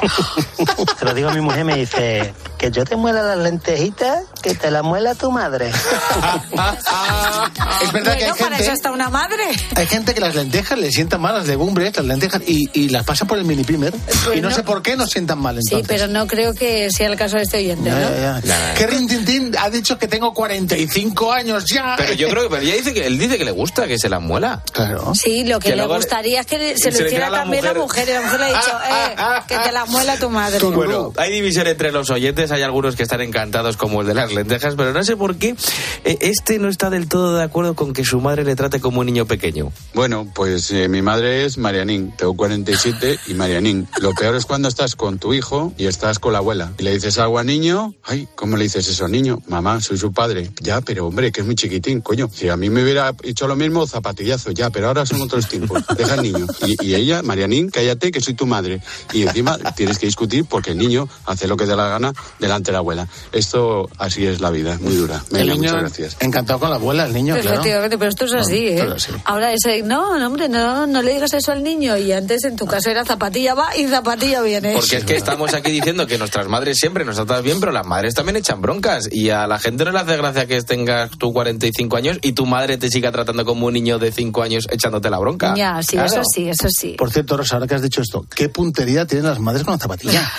[0.98, 4.54] Se lo digo a mi mujer, me dice, que yo te muela las lentejitas, que
[4.54, 5.70] te las muela tu madre.
[7.82, 9.42] Es verdad que hay Bueno, para eso gente, está una madre.
[9.74, 13.04] hay gente que las lentejas le sientan mal, las legumbres, las lentejas, y, y las
[13.04, 13.94] pasa por el mini primer.
[13.94, 14.50] y no Bueno.
[14.50, 15.86] sé por qué nos sientan mal Sí, entonces.
[15.88, 17.98] pero no creo que sea el caso de este oyente, ¿no?
[17.98, 18.74] ya, ya.
[18.74, 21.94] Que Rintintín ha dicho que tengo 45 años ya.
[21.96, 24.08] Pero yo creo que pero ella dice que él dice que le gusta que se
[24.08, 24.62] la muela.
[24.72, 25.14] Claro.
[25.14, 27.38] Sí, lo que, Que le gustaría es que se se lo hiciera hiciera a la
[27.38, 28.08] también la mujer.
[28.08, 30.58] Y la mujer le ha dicho, eh, que te la muela tu madre.
[30.66, 34.32] Bueno, hay división entre los oyentes, hay algunos que están encantados como el de las
[34.32, 35.54] lentejas, pero no sé por qué
[36.04, 39.00] eh, este no está del todo de acuerdo con que su madre le trate como
[39.00, 39.72] un niño pequeño.
[39.94, 43.88] Bueno, pues eh, mi madre es Marianín, tengo 47 y Marianín.
[44.02, 46.92] Lo peor es cuando estás con tu hijo y estás con la abuela y le
[46.92, 49.40] dices algo al niño, ay, ¿cómo le dices eso niño?
[49.48, 50.50] Mamá, soy su padre.
[50.60, 52.28] Ya, pero hombre, que es muy chiquitín, coño.
[52.30, 55.84] Si a mí me hubiera hecho lo mismo, zapatillazo, ya, pero ahora son otros tiempos.
[55.96, 56.46] Deja al niño.
[56.66, 58.82] Y, y ella, Marianín, cállate, que soy tu madre.
[59.14, 62.66] Y encima tienes que discutir porque el niño hace lo que dé la gana delante
[62.66, 63.08] de la abuela.
[63.32, 65.24] Esto así es la vida, muy dura.
[65.30, 66.15] El Venga, niño muchas gracias.
[66.20, 67.50] Encantado con la abuela, el niño, claro.
[67.50, 68.84] Efectivamente, pero esto es así, ¿eh?
[68.96, 69.12] sí.
[69.24, 71.96] Ahora ese, no, no, hombre, no, no le digas eso al niño.
[71.96, 74.72] Y antes en tu caso era zapatilla va y zapatilla viene.
[74.74, 77.86] Porque es que estamos aquí diciendo que nuestras madres siempre nos tratan bien, pero las
[77.86, 79.08] madres también echan broncas.
[79.10, 82.46] Y a la gente no le hace gracia que tengas tú 45 años y tu
[82.46, 85.54] madre te siga tratando como un niño de 5 años echándote la bronca.
[85.56, 86.06] Ya, sí, Claro.
[86.12, 86.94] eso sí, eso sí.
[86.98, 89.78] Por cierto, Rosa, ahora que has dicho esto, ¿qué puntería tienen las madres con la
[89.78, 90.30] zapatilla?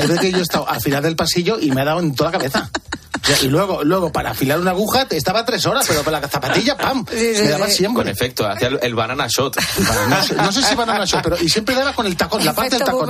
[0.00, 2.30] Veces que yo he estado al final del pasillo y me ha dado en toda
[2.32, 2.70] la cabeza.
[3.42, 7.04] Y luego, luego para afilar una aguja estaba tres horas, pero para la zapatilla, ¡pam!
[7.12, 8.04] Me daba siempre.
[8.04, 9.56] Con efecto, hacía el, banana shot.
[10.36, 12.84] No sé si banana shot, pero y siempre daba con el tacón, la parte del
[12.84, 13.08] tacón.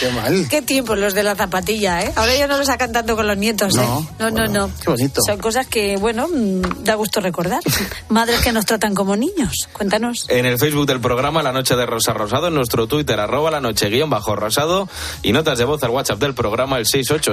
[0.00, 0.46] Qué mal.
[0.48, 2.12] Qué tiempo los de la zapatilla, ¿eh?
[2.16, 3.86] Ahora ya no lo sacan tanto con los nietos, ¿eh?
[4.18, 4.70] No, no, no.
[4.82, 5.20] Qué bonito.
[5.24, 7.60] Son cosas que, bueno, mm, da gusto recordar.
[8.08, 9.68] Madres que nos tratan como niños.
[9.72, 10.26] Cuéntanos.
[10.28, 13.60] En el Facebook del programa La Noche de Rosa Rosado, en nuestro Twitter, arroba la
[13.60, 14.88] noche guion bajo rosado,
[15.22, 17.32] y notas de voz al WhatsApp del programa, el 68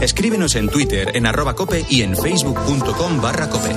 [0.00, 3.74] Escríbenos en Twitter, en arroba cope y en facebook.com barra cope.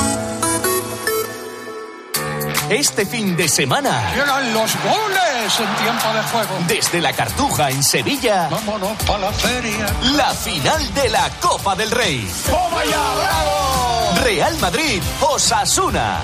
[2.70, 6.56] Este fin de semana, Llegan los goles en tiempo de juego.
[6.68, 9.88] desde la Cartuja en Sevilla, Vámonos para la feria.
[10.16, 12.30] la final de la Copa del Rey.
[12.46, 14.24] ¡Toma ya, bravo!
[14.24, 16.20] Real Madrid, Osasuna.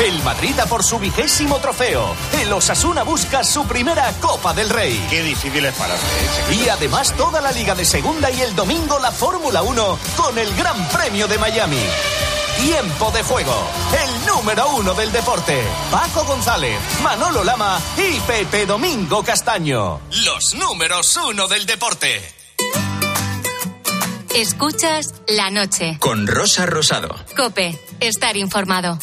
[0.00, 2.14] El Madrid a por su vigésimo trofeo.
[2.40, 5.06] El Osasuna busca su primera Copa del Rey.
[5.08, 5.94] Qué difícil es para
[6.50, 10.54] Y además toda la Liga de Segunda y el domingo la Fórmula 1 con el
[10.56, 11.82] Gran Premio de Miami.
[12.60, 13.54] Tiempo de juego.
[14.04, 15.62] El número uno del deporte.
[15.90, 20.00] Paco González, Manolo Lama y Pepe Domingo Castaño.
[20.24, 22.20] Los números uno del deporte.
[24.34, 25.98] Escuchas la noche.
[26.00, 27.14] Con Rosa Rosado.
[27.36, 28.98] Cope, estar informado.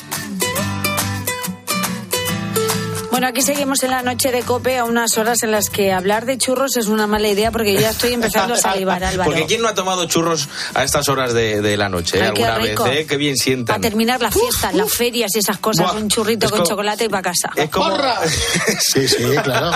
[3.12, 6.26] Bueno, aquí seguimos en la noche de cope a unas horas en las que hablar
[6.26, 9.32] de churros es una mala idea porque ya estoy empezando a salivar, Álvaro.
[9.32, 12.22] Porque ¿quién no ha tomado churros a estas horas de, de la noche?
[12.22, 12.84] Ay, qué ¿Alguna rico.
[12.84, 13.00] vez?
[13.00, 13.06] eh?
[13.08, 13.82] Qué bien A sientan.
[13.82, 17.10] terminar la fiesta, las ferias y esas cosas, Buah, un churrito con como- chocolate y
[17.10, 17.50] para casa.
[17.56, 17.98] Es como...
[18.80, 19.72] Sí, sí, claro.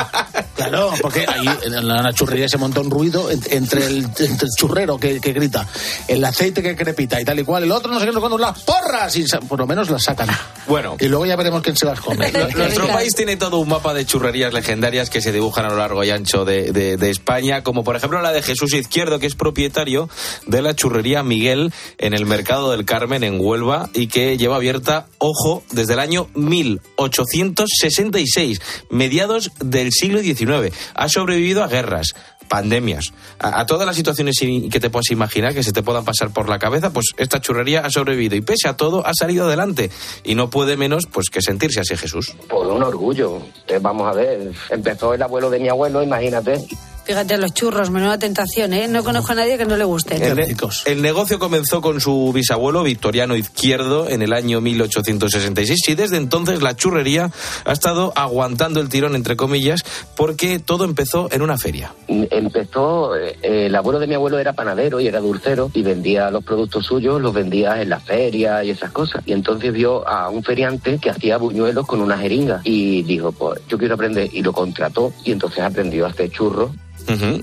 [0.55, 4.51] Claro, porque ahí en la churrería se monta un ruido en- entre el, entre el
[4.57, 5.67] churrero que, que grita,
[6.07, 8.59] el aceite que crepita y tal y cual, el otro no sé qué, cuándo, las
[8.61, 10.29] porras, y por lo menos las sacan.
[10.67, 10.95] Bueno.
[10.99, 12.31] Y luego ya veremos quién se las come.
[12.55, 16.03] Nuestro país tiene todo un mapa de churrerías legendarias que se dibujan a lo largo
[16.03, 20.09] y ancho de, de- España, como por ejemplo la de Jesús Izquierdo, que es propietario
[20.45, 25.05] de la churrería Miguel en el Mercado del Carmen en Huelva y que lleva abierta,
[25.19, 28.59] ojo, desde el año 1866,
[28.89, 30.75] mediados del siglo XIX.
[30.93, 32.07] Ha sobrevivido a guerras,
[32.53, 36.49] pandemias, a, todas las situaciones que te puedas imaginar que se te puedan pasar por
[36.49, 39.89] la cabeza, pues esta churrería ha sobrevivido y pese a todo ha salido adelante
[40.23, 42.35] y no puede menos pues que sentirse así Jesús.
[42.47, 43.41] Por un orgullo.
[43.67, 46.63] Eh, vamos a ver, empezó el abuelo de mi abuelo, imagínate.
[47.05, 48.87] Fíjate, los churros, menuda tentación, ¿eh?
[48.87, 50.15] No conozco a nadie que no le guste.
[50.15, 55.95] El, ne- el negocio comenzó con su bisabuelo Victoriano Izquierdo en el año 1866 y
[55.95, 57.29] desde entonces la churrería
[57.65, 59.83] ha estado aguantando el tirón entre comillas
[60.15, 61.93] porque todo empezó en una feria.
[62.07, 66.43] Empezó, eh, el abuelo de mi abuelo era panadero y era dulcero y vendía los
[66.43, 69.23] productos suyos, los vendía en la feria y esas cosas.
[69.25, 73.59] Y entonces vio a un feriante que hacía buñuelos con una jeringa y dijo, pues
[73.67, 76.71] yo quiero aprender y lo contrató y entonces aprendió a hacer churros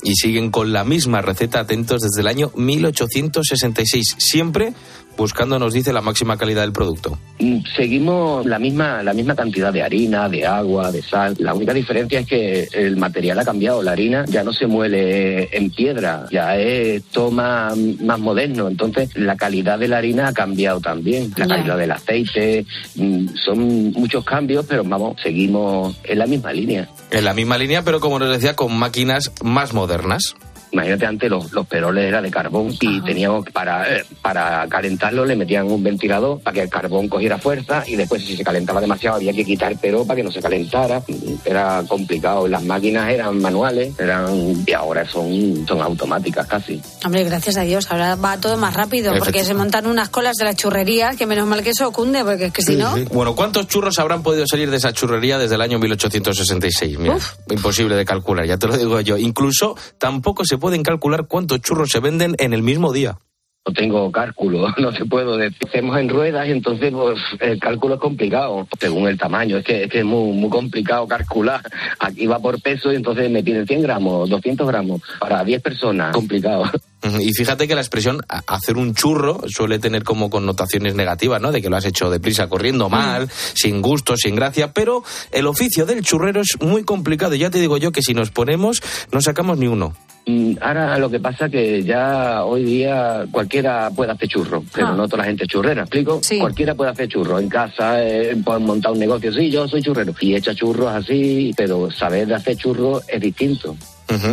[0.03, 4.73] Y siguen con la misma receta atentos desde el año 1866, siempre
[5.17, 7.19] buscando, nos dice, la máxima calidad del producto.
[7.39, 11.35] Mm, Seguimos la misma, la misma cantidad de harina, de agua, de sal.
[11.39, 13.83] La única diferencia es que el material ha cambiado.
[13.83, 18.69] La harina ya no se muele en piedra, ya es todo más, más moderno.
[18.69, 21.33] Entonces, la calidad de la harina ha cambiado también.
[21.37, 22.65] La calidad del aceite.
[22.97, 26.89] mm, Son muchos cambios, pero vamos, seguimos en la misma línea.
[27.11, 30.35] En la misma línea, pero como nos decía, con máquinas más modernas.
[30.73, 35.25] Imagínate, antes los, los peroles eran de carbón y teníamos que- para, eh, para calentarlo
[35.25, 38.81] le metían un ventilador para que el carbón cogiera fuerza y después si se calentaba
[38.81, 41.03] demasiado había que quitar el perol para que no se calentara.
[41.45, 42.47] Era complicado.
[42.49, 46.81] Las máquinas eran manuales eran y ahora son, son automáticas casi.
[47.05, 50.45] Hombre, gracias a Dios, ahora va todo más rápido porque se montan unas colas de
[50.45, 52.95] la churrería que menos mal que eso cunde, porque es que si no...
[53.13, 56.99] Bueno, ¿cuántos churros habrán podido salir de esa churrería desde el año 1866?
[56.99, 57.17] Mira,
[57.51, 59.17] imposible de calcular, ya te lo digo yo.
[59.17, 63.19] Incluso tampoco se pueden calcular cuántos churros se venden en el mismo día.
[63.67, 65.69] No tengo cálculo, no te puedo decir.
[65.69, 69.59] Hacemos en ruedas y entonces pues, el cálculo es complicado, según el tamaño.
[69.59, 71.61] Es que es, que es muy, muy complicado calcular.
[71.99, 76.15] Aquí va por peso y entonces me piden 100 gramos, 200 gramos para 10 personas.
[76.15, 76.65] Complicado.
[77.21, 81.51] Y fíjate que la expresión hacer un churro suele tener como connotaciones negativas, ¿no?
[81.53, 85.87] De que lo has hecho deprisa, corriendo mal, sin gusto, sin gracia, pero el oficio
[85.87, 87.35] del churrero es muy complicado.
[87.35, 88.83] Ya te digo yo que si nos ponemos,
[89.13, 89.95] no sacamos ni uno.
[90.27, 94.95] Mm, Ahora lo que pasa que ya hoy día cualquiera puede hacer churro, pero Ah.
[94.95, 96.21] no toda la gente es churrera, ¿explico?
[96.39, 100.15] Cualquiera puede hacer churro en casa, eh, pueden montar un negocio, sí, yo soy churrero,
[100.21, 103.75] y echa churros así, pero saber de hacer churros es distinto.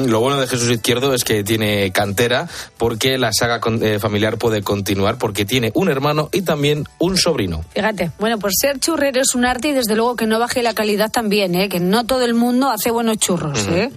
[0.07, 4.37] Lo bueno de Jesús Izquierdo es que tiene cantera porque la saga con- eh, familiar
[4.37, 7.63] puede continuar porque tiene un hermano y también un sobrino.
[7.73, 10.73] Fíjate, bueno, pues ser churrero es un arte y desde luego que no baje la
[10.73, 11.69] calidad también, ¿eh?
[11.69, 13.91] Que no todo el mundo hace buenos churros, ¿eh?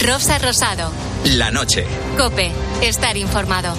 [0.00, 0.90] Rosa Rosado.
[1.24, 1.84] La noche.
[2.16, 3.74] Cope, estar informado.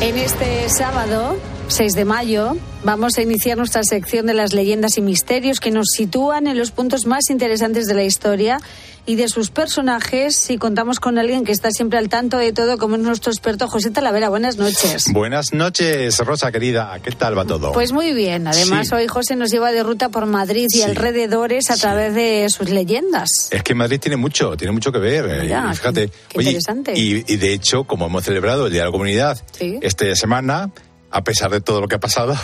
[0.00, 1.36] En este sábado
[1.70, 5.86] 6 de mayo, vamos a iniciar nuestra sección de las leyendas y misterios que nos
[5.94, 8.60] sitúan en los puntos más interesantes de la historia
[9.06, 12.76] y de sus personajes y contamos con alguien que está siempre al tanto de todo,
[12.76, 14.28] como es nuestro experto José Talavera.
[14.28, 15.06] Buenas noches.
[15.12, 16.98] Buenas noches, Rosa querida.
[17.02, 17.70] ¿Qué tal va todo?
[17.72, 18.46] Pues muy bien.
[18.48, 18.94] Además, Sí.
[18.96, 20.82] hoy José nos lleva de ruta por Madrid y Sí.
[20.82, 23.28] alrededores a través de sus leyendas.
[23.52, 25.24] Es que Madrid tiene mucho, tiene mucho que ver.
[25.30, 26.92] eh, Mira, fíjate, qué oye, interesante.
[26.98, 29.40] y, y de hecho, como hemos celebrado el Día de la Comunidad
[29.80, 30.70] esta semana,
[31.10, 32.36] a pesar de todo lo que ha pasado,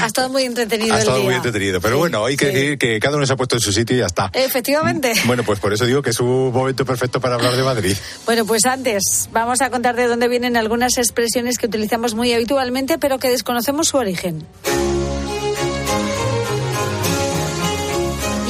[0.00, 1.26] Ha estado muy entretenido ha el estado día.
[1.26, 1.80] muy entretenido.
[1.80, 2.52] Pero bueno, hay que sí.
[2.52, 4.30] decir que cada uno se ha puesto en su sitio y ya está.
[4.32, 5.12] Efectivamente.
[5.26, 7.96] Bueno, pues por eso digo que es un momento perfecto para hablar de Madrid.
[8.24, 12.96] Bueno, pues antes vamos a contar de dónde vienen algunas expresiones que utilizamos muy habitualmente,
[12.98, 14.46] pero que desconocemos su origen.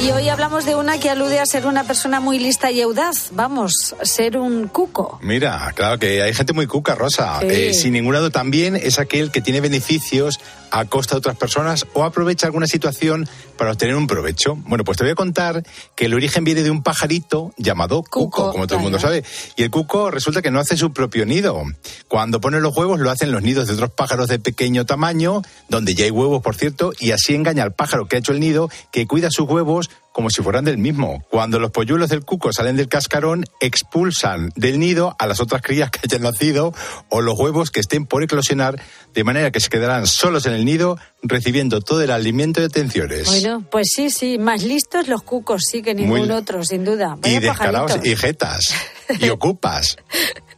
[0.01, 3.29] Y hoy hablamos de una que alude a ser una persona muy lista y audaz.
[3.33, 5.19] Vamos, ser un cuco.
[5.21, 7.39] Mira, claro que hay gente muy cuca, Rosa.
[7.41, 7.47] Sí.
[7.47, 10.39] Eh, sin ningún lado también es aquel que tiene beneficios
[10.71, 14.55] a costa de otras personas o aprovecha alguna situación para obtener un provecho.
[14.55, 15.63] Bueno, pues te voy a contar
[15.95, 19.23] que el origen viene de un pajarito llamado cuco, como todo el mundo sabe.
[19.55, 21.63] Y el cuco resulta que no hace su propio nido.
[22.07, 25.93] Cuando pone los huevos lo hacen los nidos de otros pájaros de pequeño tamaño, donde
[25.93, 28.69] ya hay huevos, por cierto, y así engaña al pájaro que ha hecho el nido,
[28.91, 31.23] que cuida sus huevos como si fueran del mismo.
[31.29, 35.89] Cuando los polluelos del cuco salen del cascarón, expulsan del nido a las otras crías
[35.89, 36.73] que hayan nacido
[37.09, 38.81] o los huevos que estén por eclosionar,
[39.13, 43.25] de manera que se quedarán solos en el nido recibiendo todo el alimento y atenciones.
[43.27, 47.17] Bueno, pues sí, sí, más listos los cucos, sí, que ningún Muy- otro, sin duda.
[47.23, 48.73] y descarados y jetas
[49.19, 49.97] y ocupas,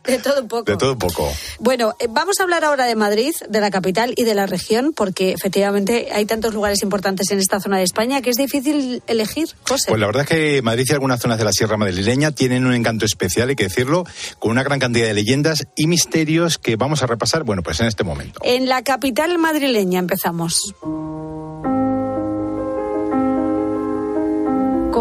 [0.05, 0.71] De todo un poco.
[0.71, 1.31] de todo un poco.
[1.59, 4.93] Bueno, eh, vamos a hablar ahora de Madrid, de la capital y de la región,
[4.93, 9.47] porque efectivamente hay tantos lugares importantes en esta zona de España que es difícil elegir,
[9.67, 9.85] José.
[9.87, 12.73] Pues la verdad es que Madrid y algunas zonas de la Sierra Madrileña tienen un
[12.73, 14.03] encanto especial, hay que decirlo,
[14.39, 17.87] con una gran cantidad de leyendas y misterios que vamos a repasar, bueno, pues en
[17.87, 18.39] este momento.
[18.43, 20.73] En la capital madrileña empezamos.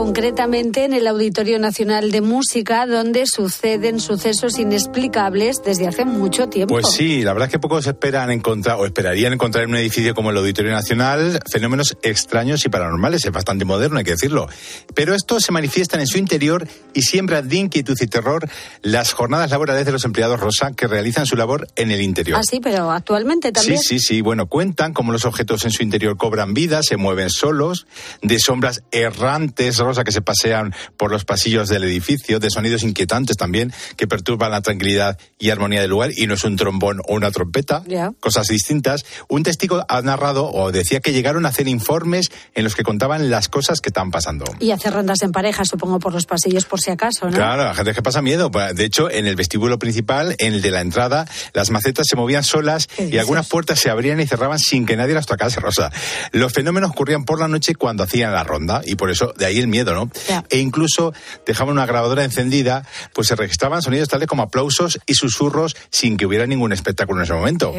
[0.02, 6.74] Concretamente en el Auditorio Nacional de Música, donde suceden sucesos inexplicables desde hace mucho tiempo.
[6.74, 10.12] Pues sí, la verdad es que pocos esperan encontrar o esperarían encontrar en un edificio
[10.12, 13.24] como el Auditorio Nacional fenómenos extraños y paranormales.
[13.24, 14.48] Es bastante moderno, hay que decirlo.
[14.92, 18.50] Pero estos se manifiestan en su interior y siembran de inquietud y terror
[18.82, 22.40] las jornadas laborales de los empleados Rosa que realizan su labor en el interior.
[22.40, 23.78] Ah, sí, pero actualmente también.
[23.78, 24.20] Sí, sí, sí.
[24.20, 27.86] Bueno, cuentan cómo los objetos en su interior cobran vida, se mueven solos,
[28.20, 33.36] de sombras errantes, Rosa, que se pasean por los pasillos del edificio, de sonidos inquietantes
[33.36, 37.14] también, que perturban la tranquilidad y armonía del lugar, y no es un trombón o
[37.14, 38.12] una trompeta, Ya.
[38.20, 39.04] cosas distintas.
[39.28, 43.30] Un testigo ha narrado o decía que llegaron a hacer informes en los que contaban
[43.30, 44.44] las cosas que están pasando.
[44.60, 47.36] Y hacer rondas en pareja, supongo, por los pasillos, por si acaso, ¿no?
[47.36, 48.50] Claro, la gente que pasa miedo.
[48.50, 52.16] Pues, De hecho, en el vestíbulo principal, en el de la entrada, las macetas se
[52.16, 55.90] movían solas y algunas puertas se abrían y cerraban sin que nadie las tocase, Rosa.
[56.32, 59.58] Los fenómenos ocurrían por la noche cuando hacían la ronda y por eso de ahí
[59.58, 60.10] el miedo, ¿no?
[60.48, 61.12] E incluso
[61.46, 66.26] dejaban una grabadora encendida, pues se registraban sonidos tales como aplausos y susurros sin que
[66.26, 67.74] hubiera ningún espectáculo en ese momento.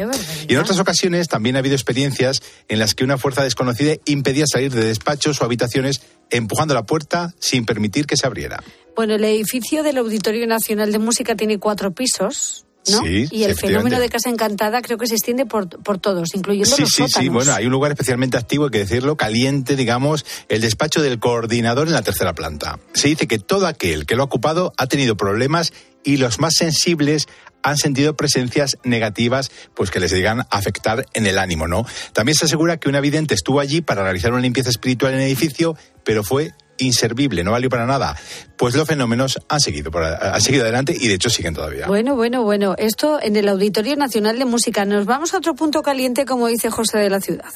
[0.48, 4.44] Y en otras ocasiones también ha habido experiencias en las que una fuerza desconocida impedía
[4.46, 8.62] salir de despachos o habitaciones empujando la puerta sin permitir que se abriera.
[8.96, 12.63] Bueno, el edificio del Auditorio Nacional de Música tiene cuatro pisos.
[12.90, 13.00] ¿No?
[13.02, 16.74] Sí, y el fenómeno de Casa Encantada creo que se extiende por, por todos, incluyendo
[16.76, 17.22] Sí, los sí, sótanos.
[17.22, 17.28] sí.
[17.28, 21.86] Bueno, hay un lugar especialmente activo, hay que decirlo, caliente, digamos, el despacho del coordinador
[21.86, 22.78] en la tercera planta.
[22.94, 25.72] Se dice que todo aquel que lo ha ocupado ha tenido problemas
[26.04, 27.26] y los más sensibles
[27.62, 31.86] han sentido presencias negativas pues que les llegan a afectar en el ánimo, ¿no?
[32.12, 35.26] También se asegura que una vidente estuvo allí para realizar una limpieza espiritual en el
[35.26, 35.74] edificio,
[36.04, 36.52] pero fue
[36.84, 38.16] inservible, no valió para nada.
[38.56, 41.86] Pues los fenómenos han seguido, han seguido adelante y de hecho siguen todavía.
[41.86, 42.74] Bueno, bueno, bueno.
[42.78, 44.84] Esto en el Auditorio Nacional de Música.
[44.84, 47.46] Nos vamos a otro punto caliente, como dice José de la Ciudad.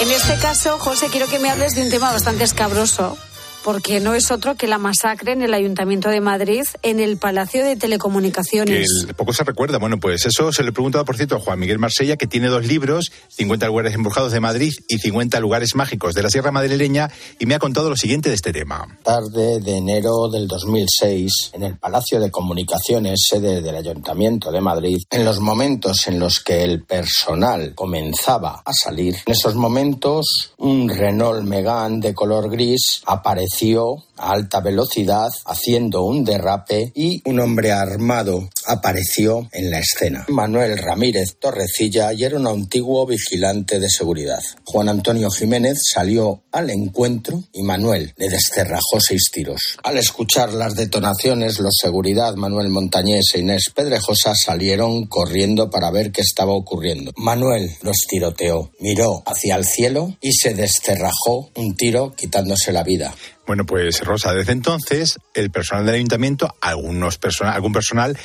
[0.00, 3.18] En este caso, José, quiero que me hables de un tema bastante escabroso,
[3.64, 7.64] porque no es otro que la masacre en el Ayuntamiento de Madrid, en el Palacio
[7.64, 8.88] de que Telecomunicaciones.
[9.08, 9.78] el- poco se recuerda.
[9.78, 12.48] Bueno, pues eso se le he preguntado, por cierto, a Juan Miguel Marsella, que tiene
[12.48, 17.10] dos libros, 50 lugares embrujados de Madrid y 50 lugares mágicos de la Sierra Madrileña,
[17.38, 18.86] y me ha contado lo siguiente de este tema.
[19.02, 24.98] tarde de enero del 2006, en el Palacio de Comunicaciones, sede del Ayuntamiento de Madrid,
[25.10, 30.88] en los momentos en los que el personal comenzaba a salir, en esos momentos un
[30.88, 37.72] Renault Megane de color gris apareció pareció alta velocidad haciendo un derrape y un hombre
[37.72, 40.26] armado apareció en la escena.
[40.28, 44.42] Manuel Ramírez Torrecilla y era un antiguo vigilante de seguridad.
[44.64, 49.78] Juan Antonio Jiménez salió al encuentro y Manuel le descerrajó seis tiros.
[49.82, 56.12] Al escuchar las detonaciones, los seguridad Manuel Montañés e Inés Pedrejosa salieron corriendo para ver
[56.12, 57.12] qué estaba ocurriendo.
[57.16, 63.14] Manuel los tiroteó, miró hacia el cielo y se descerrajó un tiro quitándose la vida.
[63.46, 68.18] Bueno, pues Rosa, desde entonces el personal del ayuntamiento, algunos persona, algún personal,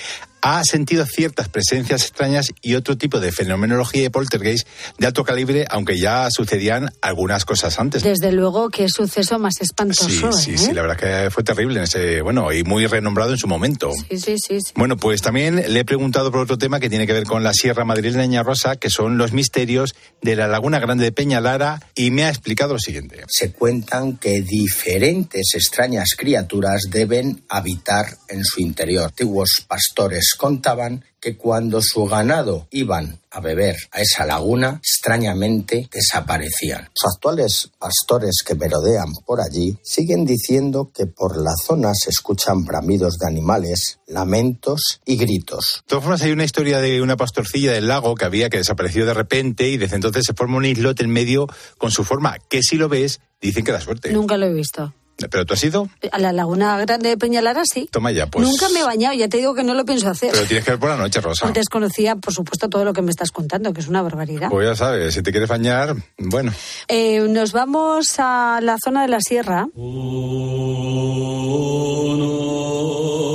[0.43, 5.65] ha sentido ciertas presencias extrañas y otro tipo de fenomenología de poltergeist de alto calibre,
[5.69, 8.03] aunque ya sucedían algunas cosas antes.
[8.03, 10.33] Desde luego, qué suceso más espantoso.
[10.33, 10.57] Sí, sí, ¿eh?
[10.57, 13.93] sí, la verdad que fue terrible en ese, bueno, y muy renombrado en su momento.
[13.93, 14.73] Sí, sí, sí, sí.
[14.75, 17.53] Bueno, pues también le he preguntado por otro tema que tiene que ver con la
[17.53, 22.25] Sierra Madrileña Rosa, que son los misterios de la Laguna Grande de Peñalara, y me
[22.25, 23.23] ha explicado lo siguiente.
[23.29, 29.05] Se cuentan que diferentes extrañas criaturas deben habitar en su interior.
[29.05, 36.89] Antiguos pastores contaban que cuando su ganado iban a beber a esa laguna, extrañamente desaparecían.
[36.95, 42.63] Los actuales pastores que merodean por allí siguen diciendo que por la zona se escuchan
[42.63, 45.81] bramidos de animales, lamentos y gritos.
[45.83, 49.05] De todas formas, hay una historia de una pastorcilla del lago que había que desapareció
[49.05, 51.47] de repente y desde entonces se forma un islote en medio
[51.77, 54.11] con su forma, que si lo ves, dicen que da suerte.
[54.11, 54.93] Nunca lo he visto.
[55.29, 55.89] ¿Pero tú has ido?
[56.11, 57.87] A la Laguna Grande de Peñalara sí.
[57.91, 58.47] Toma ya, pues.
[58.47, 60.31] Nunca me he bañado, ya te digo que no lo pienso hacer.
[60.31, 61.51] Pero tienes que ver por la noche, Rosa.
[61.51, 64.49] Desconocía, por supuesto, todo lo que me estás contando, que es una barbaridad.
[64.49, 66.51] Pues ya sabes, si te quieres bañar, bueno.
[66.87, 69.67] Eh, nos vamos a la zona de la sierra,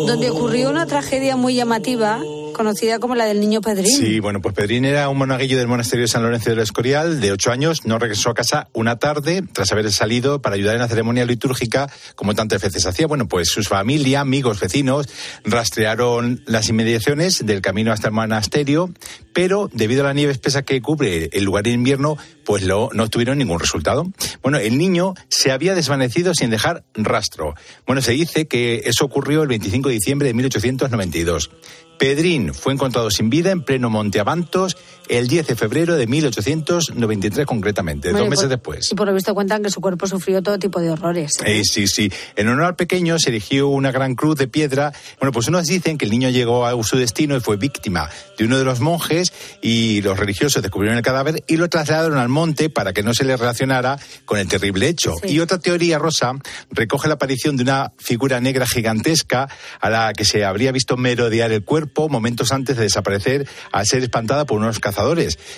[0.07, 2.21] donde ocurrió una tragedia muy llamativa
[2.59, 3.87] conocida como la del niño Pedrín.
[3.87, 7.33] Sí, bueno, pues Pedrín era un monaguillo del monasterio de San Lorenzo del Escorial, de
[7.33, 10.89] ocho años, no regresó a casa una tarde tras haber salido para ayudar en la
[10.89, 13.07] ceremonia litúrgica, como tantas veces hacía.
[13.07, 15.09] Bueno, pues su familia, amigos, vecinos,
[15.45, 18.93] rastrearon las inmediaciones del camino hasta el monasterio,
[19.33, 23.09] pero debido a la nieve espesa que cubre el lugar en invierno, pues lo, no
[23.09, 24.11] tuvieron ningún resultado.
[24.43, 27.55] Bueno, el niño se había desvanecido sin dejar rastro.
[27.87, 31.51] Bueno, se dice que eso ocurrió el 25 de diciembre de 1892.
[31.99, 34.77] Pedrín fue encontrado sin vida en pleno Monte Avantos
[35.09, 38.93] el 10 de febrero de 1893 concretamente, Bueno, dos meses por- después.
[38.93, 41.33] Y por lo visto cuentan que su cuerpo sufrió todo tipo de horrores.
[41.45, 42.13] Eh, sí, sí.
[42.37, 44.93] En honor al pequeño se erigió una gran cruz de piedra.
[45.21, 48.45] Bueno, pues unos dicen que el niño llegó a su destino y fue víctima de
[48.45, 49.33] uno de los monjes
[49.63, 53.25] y los religiosos descubrieron el cadáver y lo trasladaron al monte para que no se
[53.25, 55.15] le relacionara con el terrible hecho.
[55.25, 56.33] Y otra teoría, Rosa,
[56.71, 59.49] recoge la aparición de una figura negra gigantesca
[59.81, 64.03] a la que se habría visto merodear el cuerpo momentos antes de desaparecer al ser
[64.03, 64.98] espantada por unos cazadores.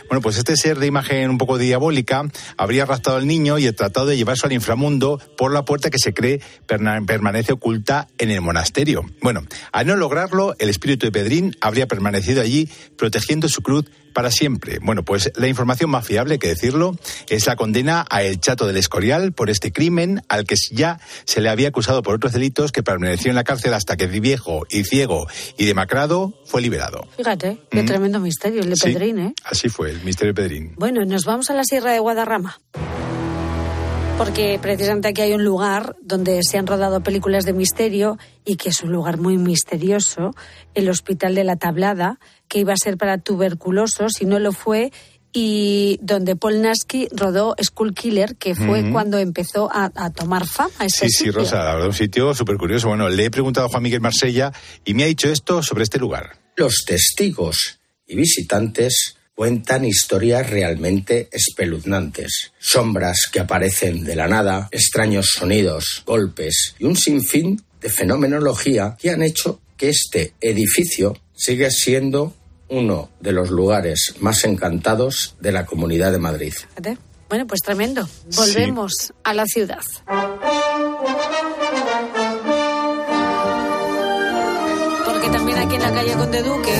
[0.09, 2.25] Bueno, pues este ser de imagen un poco diabólica
[2.57, 6.13] habría arrastrado al niño y tratado de llevarse al inframundo por la puerta que se
[6.13, 9.05] cree permanece oculta en el monasterio.
[9.23, 14.31] Bueno, al no lograrlo, el espíritu de Pedrín habría permanecido allí protegiendo su cruz para
[14.31, 14.79] siempre.
[14.83, 16.97] Bueno, pues la información más fiable, hay que decirlo,
[17.29, 21.41] es la condena a El Chato del Escorial por este crimen al que ya se
[21.41, 24.85] le había acusado por otros delitos que permaneció en la cárcel hasta que viejo y
[24.85, 27.07] ciego y demacrado fue liberado.
[27.17, 27.87] Fíjate, qué Mm.
[27.87, 29.35] tremendo misterio el de Sí, Pedrín, ¿eh?
[29.45, 30.75] Así fue el misterio de Pedrín.
[30.77, 32.61] Bueno, nos vamos a la Sierra de Guadarrama.
[34.19, 38.69] Porque precisamente aquí hay un lugar donde se han rodado películas de misterio y que
[38.69, 40.35] es un lugar muy misterioso,
[40.75, 42.19] el Hospital de la Tablada,
[42.51, 44.93] que iba a ser para tuberculosos y no lo fue,
[45.33, 50.75] y donde Paul Nasky rodó School Killer, que fue cuando empezó a, a tomar fama.
[50.81, 51.33] Este Sí, sí, sitio.
[51.33, 52.89] Rosa, la verdad, un sitio súper curioso.
[52.89, 54.53] Bueno, le he preguntado a Juan Miguel Marsella
[54.85, 56.37] y me ha dicho esto sobre este lugar.
[56.57, 57.79] Los testigos
[58.09, 62.53] y visitantes cuentan historias realmente espeluznantes.
[62.59, 69.11] Sombras que aparecen de la nada, extraños sonidos, golpes y un sinfín de fenomenología que
[69.11, 72.35] han hecho que este edificio siga siendo
[72.71, 76.55] uno de los lugares más encantados de la Comunidad de Madrid.
[77.29, 78.09] Bueno, pues tremendo.
[78.37, 79.83] Volvemos a la ciudad.
[85.05, 86.75] Porque también aquí en la calle Conde Duque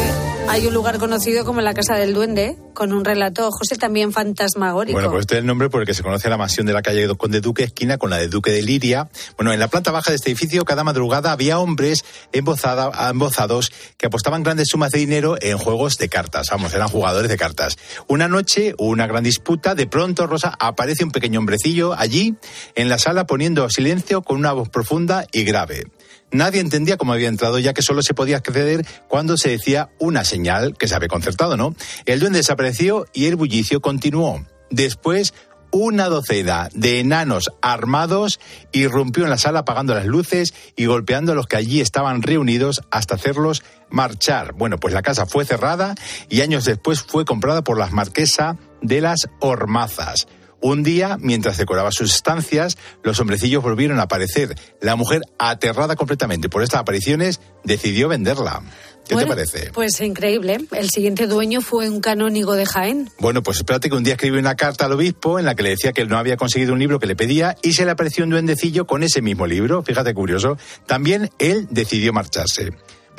[0.51, 4.95] hay un lugar conocido como la Casa del Duende, con un relato, José, también fantasmagórico.
[4.97, 6.83] Bueno, pues este es el nombre por el que se conoce la mansión de la
[6.83, 9.09] calle Conde Duque, esquina con la de Duque de Liria.
[9.37, 14.07] Bueno, en la planta baja de este edificio, cada madrugada había hombres embozada- embozados que
[14.07, 16.49] apostaban grandes sumas de dinero en juegos de cartas.
[16.51, 17.79] Vamos, eran jugadores de cartas.
[18.09, 19.77] Una noche, una gran disputa.
[19.77, 22.35] De pronto, Rosa, aparece un pequeño hombrecillo allí,
[22.75, 25.85] en la sala, poniendo silencio con una voz profunda y grave.
[26.33, 30.25] Nadie entendía cómo había entrado, ya que solo se podía acceder cuando se decía una
[30.25, 31.75] señal que se había concertado, ¿no?
[32.07, 34.45] El duende desapareció y el bullicio continuó.
[34.71, 35.35] Después,
[35.73, 38.41] una docena de enanos armados
[38.73, 42.83] irrumpió en la sala apagando las luces y golpeando a los que allí estaban reunidos
[42.91, 44.53] hasta hacerlos marchar.
[44.55, 45.95] Bueno, pues la casa fue cerrada
[46.29, 50.27] y años después fue comprada por las marquesa de las Hormazas.
[50.61, 54.55] Un día, mientras decoraba sus estancias, los hombrecillos volvieron a aparecer.
[54.81, 58.63] La mujer, aterrada completamente por estas apariciones, decidió venderla.
[59.09, 59.71] ¿Qué Bueno, te parece?
[59.73, 60.59] Pues increíble.
[60.73, 63.11] El siguiente dueño fue un canónigo de Jaén.
[63.19, 65.71] Bueno, pues espérate que un día escribió una carta al obispo en la que le
[65.71, 68.23] decía que él no había conseguido un libro que le pedía y se le apareció
[68.23, 69.83] un duendecillo con ese mismo libro.
[69.83, 70.59] Fíjate curioso.
[70.87, 72.71] También él decidió marcharse.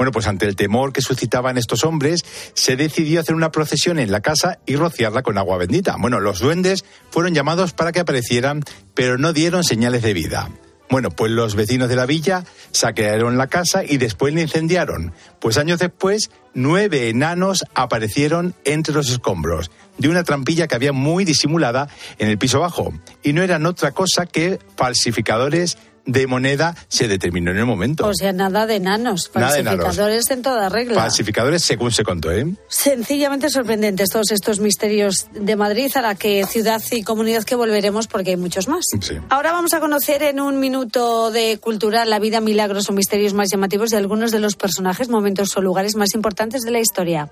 [0.02, 2.26] Bueno, pues ante el temor que suscitaban estos hombres,
[2.56, 5.96] se decidió hacer una procesión en la casa y rociarla con agua bendita.
[6.00, 8.64] Bueno, los duendes fueron llamados para que aparecieran,
[8.96, 10.50] pero no dieron señales de vida.
[10.90, 15.14] Bueno, pues los vecinos de la villa saquearon la casa y después la incendiaron.
[15.40, 21.26] Pues años después, nueve enanos aparecieron entre los escombros de una trampilla que había muy
[21.26, 22.92] disimulada en el piso bajo.
[23.22, 28.08] Y no eran otra cosa que falsificadores de moneda, se determinó en el momento.
[28.08, 29.32] O sea, nada de enanos.
[29.36, 29.64] Nada de.
[29.64, 30.96] Falsificadores en toda regla.
[30.96, 32.46] Falsificadores según se contó, ¿eh?
[32.68, 38.08] Sencillamente sorprendentes todos estos misterios de Madrid, a la que ciudad y comunidad que volveremos
[38.08, 38.86] porque hay muchos más.
[39.02, 39.18] Sí.
[39.30, 43.50] Ahora vamos a conocer en un minuto de cultura la vida, milagros o misterios más
[43.52, 47.30] llamativos de algunos de los personajes, momentos o lugares más importantes de la historia.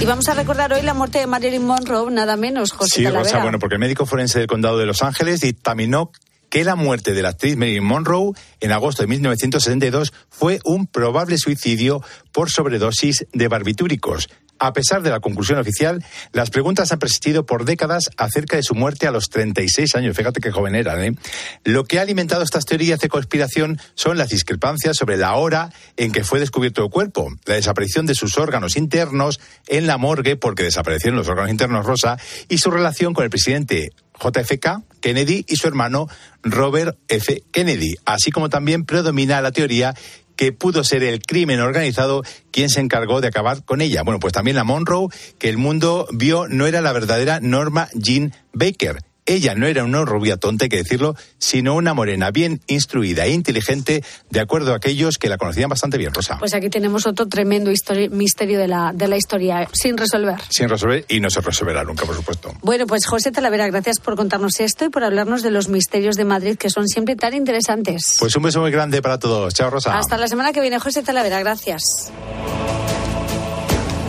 [0.00, 3.32] Y vamos a recordar hoy la muerte de Marilyn Monroe, nada menos, José Sí, Talavera.
[3.32, 6.12] Rosa, bueno, porque el médico forense del condado de Los Ángeles dictaminó
[6.50, 11.38] que la muerte de la actriz Marilyn Monroe en agosto de 1972 fue un probable
[11.38, 14.28] suicidio por sobredosis de barbitúricos.
[14.60, 18.74] A pesar de la conclusión oficial, las preguntas han persistido por décadas acerca de su
[18.74, 20.16] muerte a los 36 años.
[20.16, 21.14] Fíjate qué joven era, ¿eh?
[21.62, 26.10] Lo que ha alimentado estas teorías de conspiración son las discrepancias sobre la hora en
[26.10, 29.38] que fue descubierto el cuerpo, la desaparición de sus órganos internos
[29.68, 32.18] en la morgue, porque desaparecieron los órganos internos rosa,
[32.48, 36.08] y su relación con el presidente JFK Kennedy y su hermano
[36.42, 37.42] Robert F.
[37.50, 39.94] Kennedy, así como también predomina la teoría
[40.36, 44.02] que pudo ser el crimen organizado quien se encargó de acabar con ella.
[44.04, 45.08] Bueno, pues también la Monroe,
[45.38, 49.07] que el mundo vio no era la verdadera Norma Jean Baker.
[49.28, 53.32] Ella no era una rubia tonta, hay que decirlo, sino una morena bien instruida e
[53.32, 56.38] inteligente, de acuerdo a aquellos que la conocían bastante bien, Rosa.
[56.38, 57.70] Pues aquí tenemos otro tremendo
[58.10, 60.36] misterio de la, de la historia sin resolver.
[60.48, 62.54] Sin resolver y no se resolverá nunca, por supuesto.
[62.62, 66.24] Bueno, pues José Talavera, gracias por contarnos esto y por hablarnos de los misterios de
[66.24, 68.16] Madrid que son siempre tan interesantes.
[68.18, 69.52] Pues un beso muy grande para todos.
[69.52, 69.98] Chao, Rosa.
[69.98, 71.82] Hasta la semana que viene, José Talavera, gracias.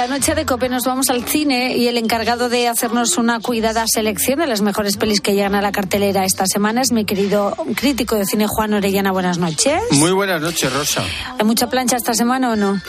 [0.00, 3.84] La noche de Cope nos vamos al cine y el encargado de hacernos una cuidada
[3.86, 7.54] selección de las mejores pelis que llegan a la cartelera esta semana es mi querido
[7.76, 9.12] crítico de cine Juan Orellana.
[9.12, 9.78] Buenas noches.
[9.90, 11.04] Muy buenas noches, Rosa.
[11.38, 12.80] ¿Hay mucha plancha esta semana o no?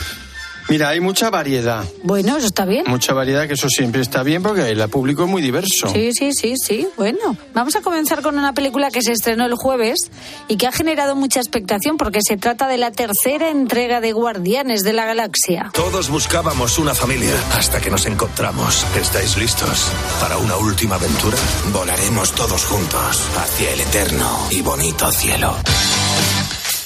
[0.69, 1.83] Mira, hay mucha variedad.
[2.03, 2.85] Bueno, eso está bien.
[2.87, 5.89] Mucha variedad, que eso siempre está bien porque el público es muy diverso.
[5.89, 6.87] Sí, sí, sí, sí.
[6.97, 10.11] Bueno, vamos a comenzar con una película que se estrenó el jueves
[10.47, 14.83] y que ha generado mucha expectación porque se trata de la tercera entrega de Guardianes
[14.83, 15.71] de la Galaxia.
[15.73, 18.85] Todos buscábamos una familia hasta que nos encontramos.
[18.95, 21.37] ¿Estáis listos para una última aventura?
[21.73, 25.55] Volaremos todos juntos hacia el eterno y bonito cielo.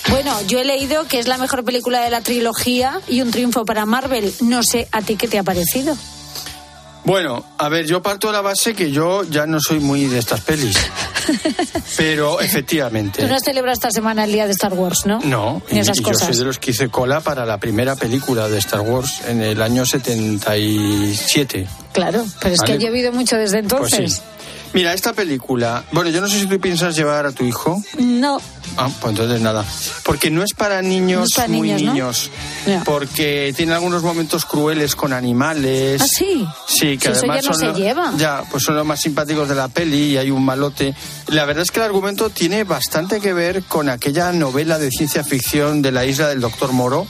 [0.10, 3.66] Bueno, yo he leído que es la mejor película de la trilogía y un triunfo
[3.66, 4.34] para Marvel.
[4.42, 5.96] No sé a ti qué te ha parecido.
[7.06, 10.18] Bueno, a ver, yo parto de la base que yo ya no soy muy de
[10.18, 10.76] estas pelis.
[11.98, 13.22] Pero efectivamente.
[13.22, 15.20] Tú no has celebrado esta semana el día de Star Wars, ¿no?
[15.24, 17.96] No, Ni y, esas y yo soy de los que hice cola para la primera
[17.96, 21.68] película de Star Wars en el año 77.
[21.94, 24.14] Claro, pero es que ha llovido mucho desde Pues entonces.
[24.14, 24.22] sí.
[24.76, 27.82] Mira, esta película, bueno, yo no sé si tú piensas llevar a tu hijo.
[27.98, 28.40] No,
[28.78, 29.64] Ah, pues entonces nada.
[30.04, 31.94] Porque no es para niños No es para muy niños, ¿no?
[31.94, 32.30] niños.
[32.84, 36.02] Porque tiene algunos momentos crueles con animales.
[36.02, 36.46] ¿Ah, sí?
[36.68, 38.14] Sí, que Si eso además ya no son se lo- lleva.
[38.18, 40.94] Ya, pues son los más simpáticos de la peli y hay un malote.
[41.28, 45.24] La verdad es que el argumento tiene bastante que ver con aquella novela de ciencia
[45.24, 47.08] ficción de la isla del Doctor Moro,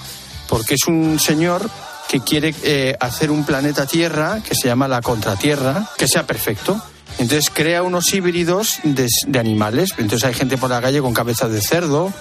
[0.47, 1.67] porque es un señor
[2.07, 6.79] que quiere eh, hacer un planeta Tierra que se llama la Contratierra, que sea perfecto.
[7.19, 9.89] Entonces crea unos híbridos de, de animales.
[9.97, 12.11] Entonces hay gente por la calle con cabeza de cerdo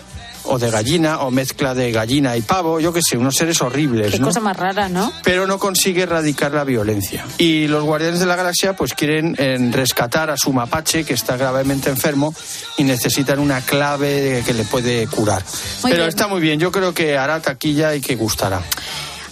[0.47, 4.12] o de gallina o mezcla de gallina y pavo, yo qué sé, unos seres horribles,
[4.12, 4.26] Qué ¿no?
[4.26, 5.11] cosa más rara, ¿no?
[5.22, 7.24] pero no consigue erradicar la violencia.
[7.38, 11.38] Y los Guardianes de la Galaxia pues quieren eh, rescatar a su mapache que está
[11.38, 12.34] gravemente enfermo
[12.76, 15.42] y necesitan una clave que le puede curar.
[15.82, 16.09] Muy pero bien.
[16.11, 18.61] está muy bien, yo creo que hará taquilla y que gustará.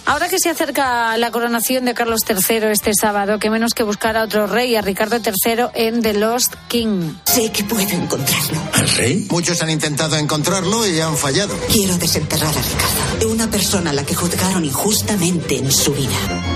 [0.05, 4.17] Ahora que se acerca la coronación de Carlos III este sábado, que menos que buscar
[4.17, 7.13] a otro rey, a Ricardo III en The Lost King.
[7.25, 8.61] Sé que puedo encontrarlo.
[8.73, 9.27] ¿Al rey?
[9.29, 11.55] Muchos han intentado encontrarlo y han fallado.
[11.71, 16.52] Quiero desenterrar a Ricardo, una persona a la que juzgaron injustamente en su vida.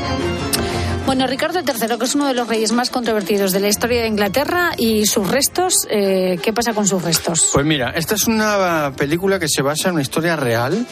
[1.08, 4.10] Bueno, Ricardo III, que es uno de los reyes más controvertidos de la historia de
[4.10, 7.50] Inglaterra, y sus restos, eh, ¿qué pasa con sus restos?
[7.54, 10.86] Pues mira, esta es una película que se basa en una historia real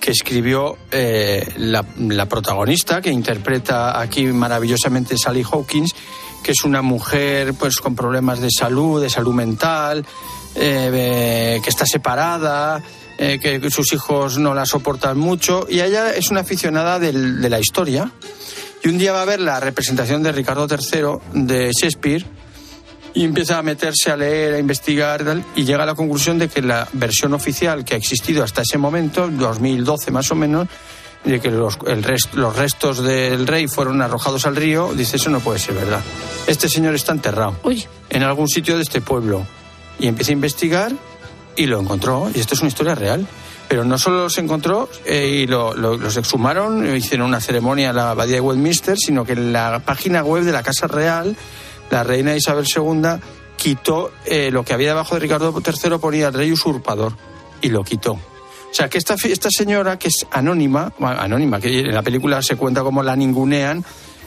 [0.00, 5.92] que escribió eh, la, la protagonista, que interpreta aquí maravillosamente Sally Hawkins,
[6.44, 10.06] que es una mujer pues con problemas de salud, de salud mental,
[10.54, 12.80] eh, eh, que está separada,
[13.18, 17.48] eh, que sus hijos no la soportan mucho, y ella es una aficionada del- de
[17.50, 18.12] la historia.
[18.84, 22.24] Y un día va a ver la representación de Ricardo III de Shakespeare
[23.14, 26.38] y empieza a meterse a leer, a investigar y tal, y llega a la conclusión
[26.38, 30.68] de que la versión oficial que ha existido hasta ese momento, 2012 más o menos,
[31.24, 35.30] de que los, el rest- los restos del rey fueron arrojados al río, dice eso
[35.30, 36.00] no puede ser verdad.
[36.46, 37.56] Este señor está enterrado
[38.10, 39.44] en algún sitio de este pueblo.
[39.98, 40.92] Y empieza a investigar
[41.56, 42.30] y lo encontró.
[42.32, 43.26] Y esto es una historia real.
[43.68, 47.96] Pero no solo los encontró eh, y lo- lo- los exhumaron, hicieron una ceremonia en
[47.96, 51.36] la abadía de Westminster, sino que en la página web de la Casa Real,
[51.90, 53.20] la reina Isabel II
[53.56, 57.14] quitó eh, lo que había debajo de Ricardo III, ponía rey usurpador,
[57.60, 58.12] y lo quitó.
[58.12, 58.20] O
[58.74, 62.82] sea, que esta, esta señora, que es anónima, anónima, que en la película se cuenta
[62.82, 63.84] como la ningunean,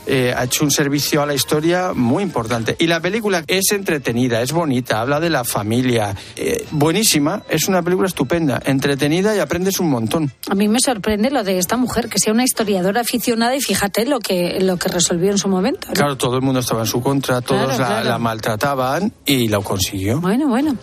[0.08, 2.76] eh, ha hecho un servicio a la historia muy importante.
[2.80, 6.16] Y la película es entretenida, es bonita, habla de la familia.
[6.36, 10.32] eh, buenísima, es una película estupenda, entretenida y aprendes un montón.
[10.50, 14.06] A mí me sorprende lo de esta mujer, que sea una historiadora aficionada y fíjate
[14.06, 15.88] lo que, lo que resolvió en su momento.
[15.90, 15.94] ¿no?
[15.94, 18.10] Claro, todo el mundo estaba en su contra, todos Claro, la, claro.
[18.10, 20.20] la maltrataban y lo consiguió.
[20.22, 20.76] Bueno, bueno.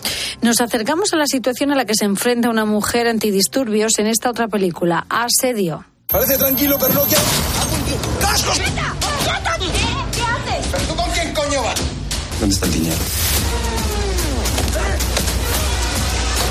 [0.43, 4.31] Nos acercamos a la situación a la que se enfrenta una mujer antidisturbios en esta
[4.31, 5.85] otra película, Asedio.
[6.07, 7.17] Parece tranquilo, pero no que...
[8.21, 8.59] ¡Cascos!
[8.59, 10.67] ¿Qué haces?
[10.71, 11.81] ¿Pero tú con quién coño vas?
[12.41, 12.97] ¿Dónde está el dinero?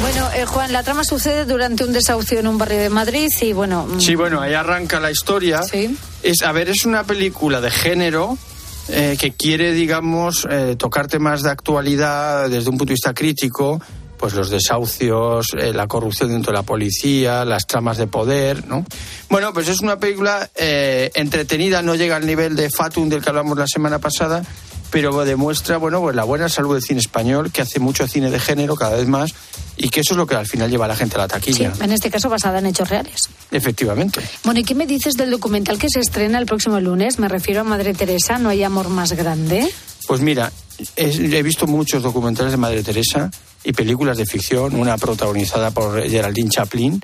[0.01, 3.53] Bueno, eh, Juan, la trama sucede durante un desahucio en un barrio de Madrid y
[3.53, 3.85] bueno...
[3.87, 5.61] mm, Sí, bueno, ahí arranca la historia.
[6.23, 8.37] Es, a ver, es una película de género
[8.89, 13.81] eh, que quiere, digamos, eh, tocar temas de actualidad desde un punto de vista crítico,
[14.17, 18.85] pues los desahucios, eh, la corrupción dentro de la policía, las tramas de poder, ¿no?
[19.29, 23.29] Bueno, pues es una película eh, entretenida, no llega al nivel de Fatum del que
[23.29, 24.43] hablamos la semana pasada,
[24.89, 28.39] pero demuestra, bueno, pues la buena salud del cine español, que hace mucho cine de
[28.39, 29.33] género cada vez más,
[29.75, 31.31] y que eso es lo que al final lleva a la gente a la Sí,
[31.33, 31.73] taquilla.
[31.81, 33.29] en este caso basada en hechos reales.
[33.51, 34.21] Efectivamente.
[34.43, 37.19] Bueno, ¿y qué me dices del documental que se estrena el próximo lunes?
[37.19, 39.67] Me refiero a Madre Teresa, ¿no hay amor más grande?
[40.07, 40.51] Pues mira,
[40.95, 43.29] he visto muchos documentales de Madre Teresa
[43.67, 47.01] y películas de ficción, una protagonizada por Geraldine Chaplin.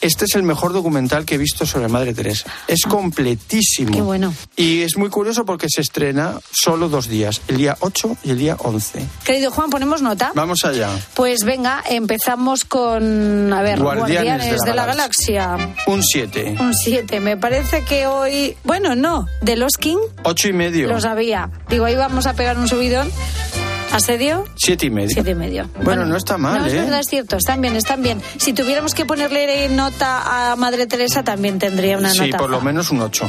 [0.00, 2.50] Este es el mejor documental que he visto sobre Madre Teresa.
[2.66, 3.90] Es completísimo.
[3.90, 3.94] Ah.
[3.94, 4.34] Qué bueno.
[4.56, 8.38] Y es muy curioso porque se estrena solo dos días, el día 8 y el
[8.38, 9.06] día 11.
[9.22, 10.32] Querido Juan, ponemos nota.
[10.34, 10.88] Vamos allá.
[11.14, 15.74] Pues venga, empezamos con, a ver, Guardianes Guardianes, de la de la Galaxia.
[15.86, 16.56] Un 7.
[16.58, 17.20] Un 7.
[17.20, 18.56] Me parece que hoy.
[18.64, 19.28] Bueno, no.
[19.40, 20.88] De los King Ocho y medio.
[20.88, 21.48] lo sabía.
[21.68, 23.08] Digo, ahí vamos a pegar un subidón.
[23.92, 24.44] ¿Asedio?
[24.56, 25.10] Siete y medio.
[25.10, 25.68] Siete y medio.
[25.82, 26.76] Bueno, no está mal, no, es ¿eh?
[26.76, 27.36] verdad, es cierto.
[27.36, 28.22] Están bien, están bien.
[28.38, 32.38] Si tuviéramos que ponerle nota a Madre Teresa, también tendría una Sí, nota.
[32.38, 33.28] por lo menos un 8.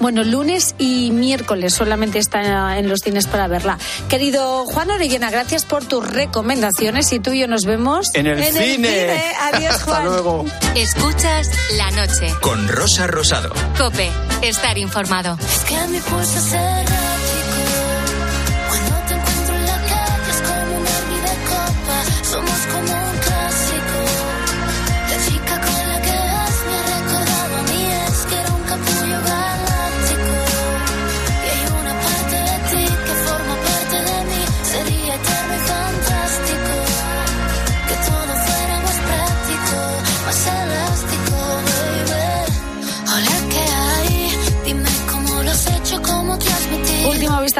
[0.00, 3.78] Bueno, lunes y miércoles solamente está en los cines para verla.
[4.08, 8.42] Querido Juan Orellana, gracias por tus recomendaciones y tú y yo nos vemos En el
[8.44, 9.20] cine.
[9.52, 10.04] Adiós, Juan.
[10.04, 10.44] luego.
[10.74, 12.32] Escuchas la noche.
[12.42, 13.52] Con Rosa Rosado.
[13.78, 14.10] Cope,
[14.42, 15.38] estar informado.
[15.40, 16.54] Es que mi pulso es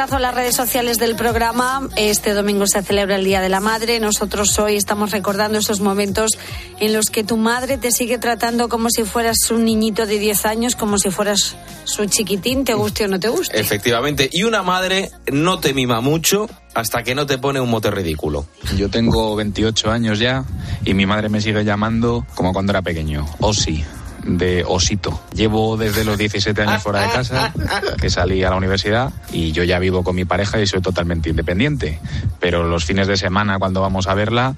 [0.05, 1.89] vistazo a las redes sociales del programa.
[1.95, 3.99] Este domingo se celebra el Día de la Madre.
[3.99, 6.37] Nosotros hoy estamos recordando esos momentos
[6.79, 10.45] en los que tu madre te sigue tratando como si fueras un niñito de 10
[10.45, 13.59] años, como si fueras su chiquitín, te guste o no te guste.
[13.59, 14.29] Efectivamente.
[14.31, 18.45] Y una madre no te mima mucho hasta que no te pone un mote ridículo.
[18.77, 20.45] Yo tengo 28 años ya
[20.83, 23.83] y mi madre me sigue llamando como cuando era pequeño, Osi
[24.25, 25.21] de osito.
[25.33, 27.53] Llevo desde los 17 años fuera de casa,
[27.99, 31.29] que salí a la universidad y yo ya vivo con mi pareja y soy totalmente
[31.29, 31.99] independiente.
[32.39, 34.55] Pero los fines de semana, cuando vamos a verla,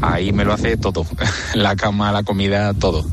[0.00, 1.06] ahí me lo hace todo.
[1.54, 3.04] La cama, la comida, todo.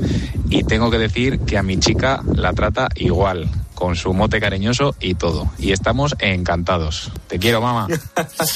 [0.49, 4.95] Y tengo que decir que a mi chica la trata igual con su mote cariñoso
[4.99, 5.49] y todo.
[5.57, 7.11] Y estamos encantados.
[7.27, 7.87] Te quiero, mamá.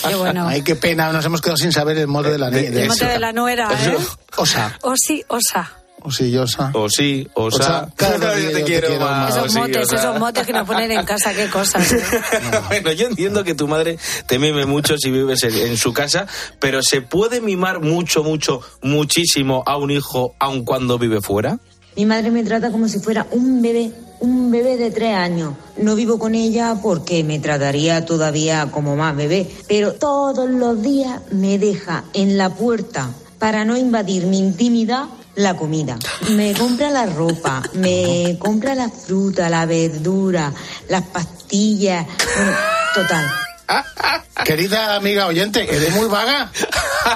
[0.07, 0.47] Qué bueno.
[0.47, 3.19] Ay, qué pena, nos hemos quedado sin saber el mote de la El mote de
[3.19, 3.97] la nuera, ¿eh?
[4.37, 4.77] Osa.
[4.81, 5.82] Osi, osa.
[6.03, 6.71] Osillosa.
[6.73, 7.87] O sí, o sea.
[7.95, 9.35] cada día yo te quiero más.
[9.35, 11.91] Esos o sí, motes, o esos motes que nos ponen en casa, qué cosas.
[11.93, 12.03] ¿eh?
[12.67, 13.97] bueno, yo entiendo que tu madre
[14.27, 16.27] te mime mucho si vives en, en su casa,
[16.59, 21.59] pero ¿se puede mimar mucho, mucho, muchísimo a un hijo aun cuando vive fuera?
[21.95, 25.53] Mi madre me trata como si fuera un bebé, un bebé de tres años.
[25.77, 31.21] No vivo con ella porque me trataría todavía como más bebé, pero todos los días
[31.31, 35.05] me deja en la puerta para no invadir mi intimidad
[35.35, 35.97] la comida.
[36.31, 40.53] Me compra la ropa, me compra la fruta, la verdura,
[40.89, 42.05] las pastillas.
[42.35, 42.51] Bueno,
[42.93, 43.52] total.
[44.45, 46.51] Querida amiga oyente, eres muy vaga.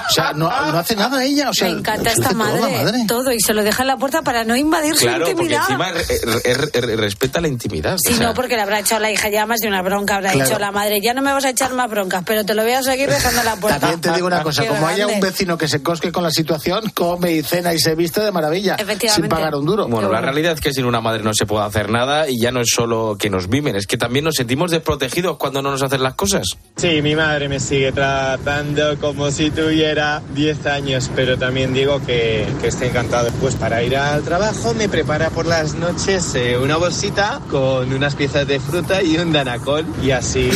[0.08, 1.50] O sea, no, no hace nada ella.
[1.50, 4.22] O sea, Me encanta esta todo madre, todo, y se lo deja en la puerta
[4.22, 5.62] para no invadir Claro, su porque intimidad.
[5.68, 7.96] encima re- re- re- respeta la intimidad.
[7.98, 10.16] Si o sea, no, porque le habrá echado la hija ya más de una bronca,
[10.16, 10.48] habrá Claro.
[10.48, 12.72] dicho la madre, ya no me vas a echar más broncas, pero te lo voy
[12.72, 13.80] a seguir dejando en la puerta.
[13.80, 16.30] También te digo una cosa, Qué como haya un vecino que se cosque con la
[16.30, 18.76] situación, come y cena y se viste de maravilla,
[19.14, 19.86] sin pagar un duro.
[19.88, 22.50] Bueno, la realidad es que sin una madre no se puede hacer nada y ya
[22.52, 25.82] no es solo que nos mimen, es que también nos sentimos desprotegidos cuando no nos
[25.82, 26.47] hacen las cosas.
[26.76, 32.46] Sí, mi madre me sigue tratando como si tuviera 10 años, pero también digo que,
[32.60, 33.30] que estoy encantado.
[33.40, 38.14] Pues para ir al trabajo me prepara por las noches eh, una bolsita con unas
[38.14, 39.84] piezas de fruta y un danacol.
[40.00, 40.48] Y así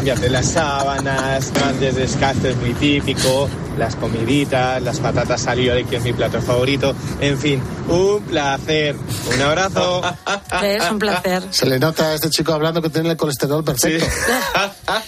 [0.00, 3.48] infinidad de las sábanas, antes descastes muy típico,
[3.80, 6.94] las comiditas, las patatas de que es mi plato favorito.
[7.18, 8.94] En fin, un placer.
[9.34, 10.02] Un abrazo.
[10.62, 11.42] Es un placer.
[11.50, 14.04] Se le nota a este chico hablando que tiene el colesterol perfecto.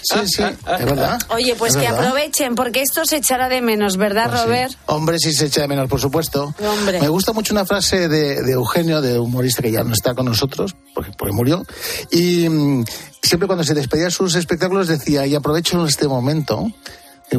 [0.01, 1.19] Sí, sí, es verdad.
[1.29, 2.05] Oye, pues Es que verdad.
[2.07, 4.45] aprovechen, porque esto se echará de menos, ¿verdad, Pues sí.
[4.47, 4.73] Robert?
[4.87, 6.55] Hombre, sí se echa de menos, por supuesto.
[6.59, 6.99] Hombre.
[6.99, 10.25] Me gusta mucho una frase de, de Eugenio, de humorista que ya no está con
[10.25, 11.63] nosotros, porque, porque murió.
[12.09, 12.85] Y mm,
[13.21, 16.71] siempre cuando se despedía de sus espectáculos decía, y aprovecho este momento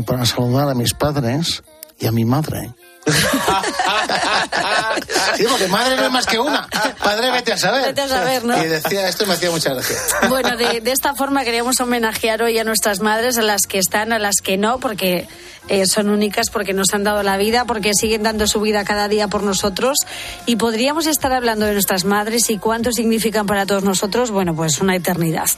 [0.03, 1.63] para saludar a mis padres
[1.99, 2.75] y a mi madre.
[5.37, 6.69] sí, porque madre no es más que una.
[7.03, 7.87] Padre, vete a saber.
[7.87, 8.63] Vete a saber, ¿no?
[8.63, 9.97] Y decía esto y me hacía mucha gracia.
[10.29, 14.13] Bueno, de, de esta forma queríamos homenajear hoy a nuestras madres, a las que están,
[14.13, 15.29] a las que no, porque
[15.69, 19.09] eh, son únicas, porque nos han dado la vida, porque siguen dando su vida cada
[19.09, 19.99] día por nosotros.
[20.47, 24.81] Y podríamos estar hablando de nuestras madres y cuánto significan para todos nosotros, bueno, pues
[24.81, 25.49] una eternidad.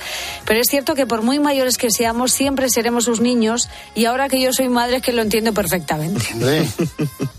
[0.44, 3.68] Pero es cierto que por muy mayores que seamos, siempre seremos sus niños.
[3.94, 6.24] Y ahora que yo soy madre, es que lo entiendo perfectamente.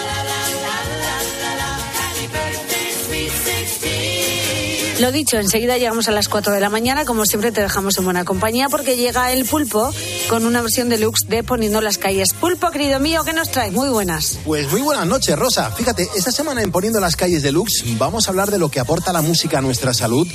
[5.03, 7.03] Lo dicho, enseguida llegamos a las 4 de la mañana.
[7.03, 9.93] Como siempre, te dejamos en buena compañía porque llega el pulpo
[10.29, 12.33] con una versión deluxe de Poniendo las calles.
[12.33, 13.73] Pulpo, querido mío, ¿qué nos traes?
[13.73, 14.39] Muy buenas.
[14.45, 15.71] Pues muy buenas noches, Rosa.
[15.71, 19.11] Fíjate, esta semana en Poniendo las calles deluxe vamos a hablar de lo que aporta
[19.11, 20.25] la música a nuestra salud.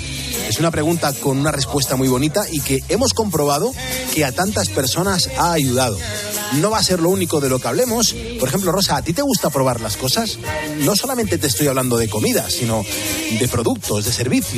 [0.50, 3.72] Es una pregunta con una respuesta muy bonita y que hemos comprobado
[4.14, 5.96] que a tantas personas ha ayudado.
[6.56, 8.14] No va a ser lo único de lo que hablemos.
[8.38, 10.38] Por ejemplo, Rosa, ¿a ti te gusta probar las cosas?
[10.80, 12.84] No solamente te estoy hablando de comida, sino
[13.38, 14.57] de productos, de servicios.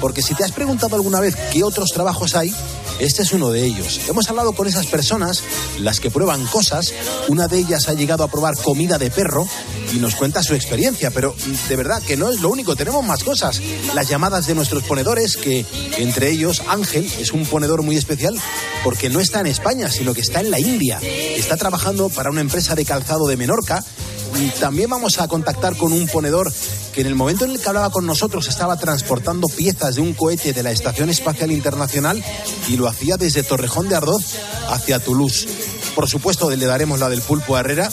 [0.00, 2.54] Porque si te has preguntado alguna vez qué otros trabajos hay,
[2.98, 4.00] este es uno de ellos.
[4.08, 5.42] Hemos hablado con esas personas,
[5.78, 6.94] las que prueban cosas.
[7.28, 9.46] Una de ellas ha llegado a probar comida de perro
[9.92, 11.10] y nos cuenta su experiencia.
[11.10, 13.60] Pero mm, de verdad que no es lo único, tenemos más cosas.
[13.94, 15.66] Las llamadas de nuestros ponedores, que
[15.98, 18.34] entre ellos Ángel es un ponedor muy especial
[18.82, 20.98] porque no está en España, sino que está en la India.
[21.02, 23.84] Está trabajando para una empresa de calzado de Menorca.
[24.60, 26.52] También vamos a contactar con un ponedor
[26.92, 30.12] que en el momento en el que hablaba con nosotros estaba transportando piezas de un
[30.12, 32.22] cohete de la Estación Espacial Internacional
[32.68, 34.24] y lo hacía desde Torrejón de Ardoz
[34.68, 35.46] hacia Toulouse.
[35.96, 37.88] Por supuesto, le daremos la del pulpo a Herrera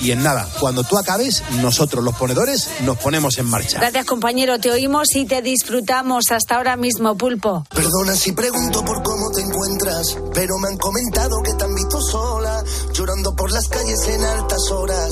[0.00, 3.78] y en nada, cuando tú acabes, nosotros los ponedores nos ponemos en marcha.
[3.78, 4.58] Gracias, compañero.
[4.58, 7.62] Te oímos y te disfrutamos hasta ahora mismo, Pulpo.
[7.68, 12.00] Perdona si pregunto por cómo te encuentras, pero me han comentado que te han visto
[12.00, 15.10] sola, llorando por las calles en altas horas.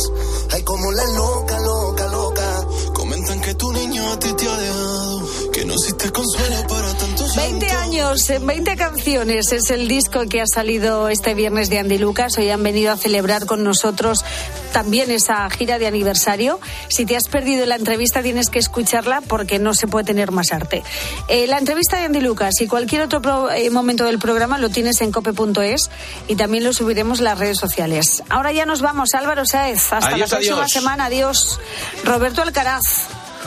[0.50, 2.66] Ay, como la loca, loca, loca.
[2.94, 7.19] Comentan que tu niño a ti te ha dejado, que no existe consuelo para tantos
[7.36, 11.96] 20 años, en 20 canciones es el disco que ha salido este viernes de Andy
[11.98, 12.36] Lucas.
[12.38, 14.24] Hoy han venido a celebrar con nosotros
[14.72, 16.58] también esa gira de aniversario.
[16.88, 20.52] Si te has perdido la entrevista tienes que escucharla porque no se puede tener más
[20.52, 20.82] arte.
[21.28, 24.68] Eh, la entrevista de Andy Lucas y cualquier otro pro- eh, momento del programa lo
[24.68, 25.88] tienes en cope.es
[26.28, 28.22] y también lo subiremos en las redes sociales.
[28.28, 29.92] Ahora ya nos vamos, Álvaro Sáez.
[29.92, 30.72] Hasta Adiós, la próxima adiós.
[30.72, 31.04] semana.
[31.06, 31.60] Adiós.
[32.04, 32.82] Roberto Alcaraz.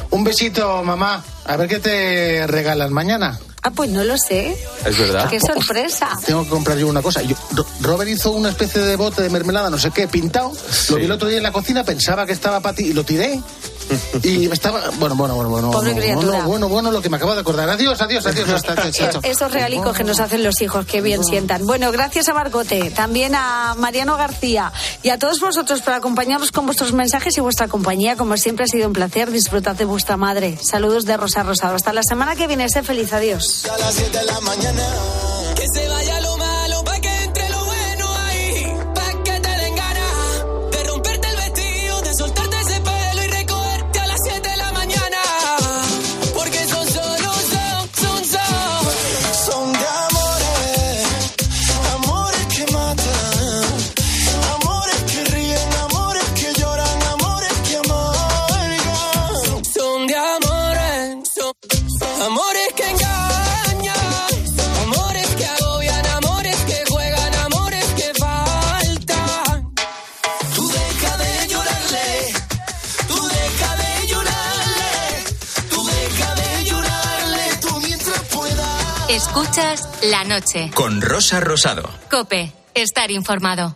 [0.10, 1.24] Un besito, mamá.
[1.46, 3.40] A ver qué te regalan mañana.
[3.66, 4.58] Ah, pues no lo sé.
[4.86, 5.30] Es verdad.
[5.30, 6.10] Qué sorpresa.
[6.26, 7.22] Tengo que comprar yo una cosa.
[7.22, 10.52] Yo- Ro- Robert hizo una especie de bote de mermelada, no sé qué, pintado.
[10.90, 13.06] Lo vi el otro día en la cocina, pensaba que estaba para ti y lo
[13.06, 13.40] tiré.
[14.24, 14.90] Y estaba.
[15.00, 15.72] Bueno, bueno, bueno, bueno.
[15.72, 16.32] Pobre bueno, criatura.
[16.32, 17.70] bueno, bueno, bueno, lo que me acabo de acordar.
[17.70, 18.50] Adiós, adiós, adiós.
[18.50, 18.74] Hasta,
[19.24, 21.66] Esos realicos que nos hacen los hijos, que bien sientan.
[21.66, 24.72] Bueno, gracias a Marcote, también a Mariano García
[25.02, 28.16] y a todos vosotros por acompañarnos con vuestros mensajes y vuestra compañía.
[28.16, 29.32] Como siempre ha sido un placer.
[29.32, 30.58] Disfrutad de vuestra madre.
[30.62, 31.76] Saludos de Rosa Rosado.
[31.76, 32.70] Hasta la semana que viene.
[32.70, 33.12] Sé feliz.
[33.14, 33.66] Adiós.
[33.66, 34.84] a las 7 de la mañana.
[35.56, 36.33] Que se vaya lo
[79.36, 80.70] Escuchas la noche.
[80.76, 81.90] Con Rosa Rosado.
[82.12, 83.76] Cope, estar informado.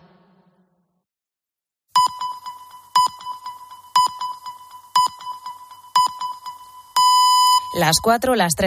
[7.74, 8.56] Las 4, las 3.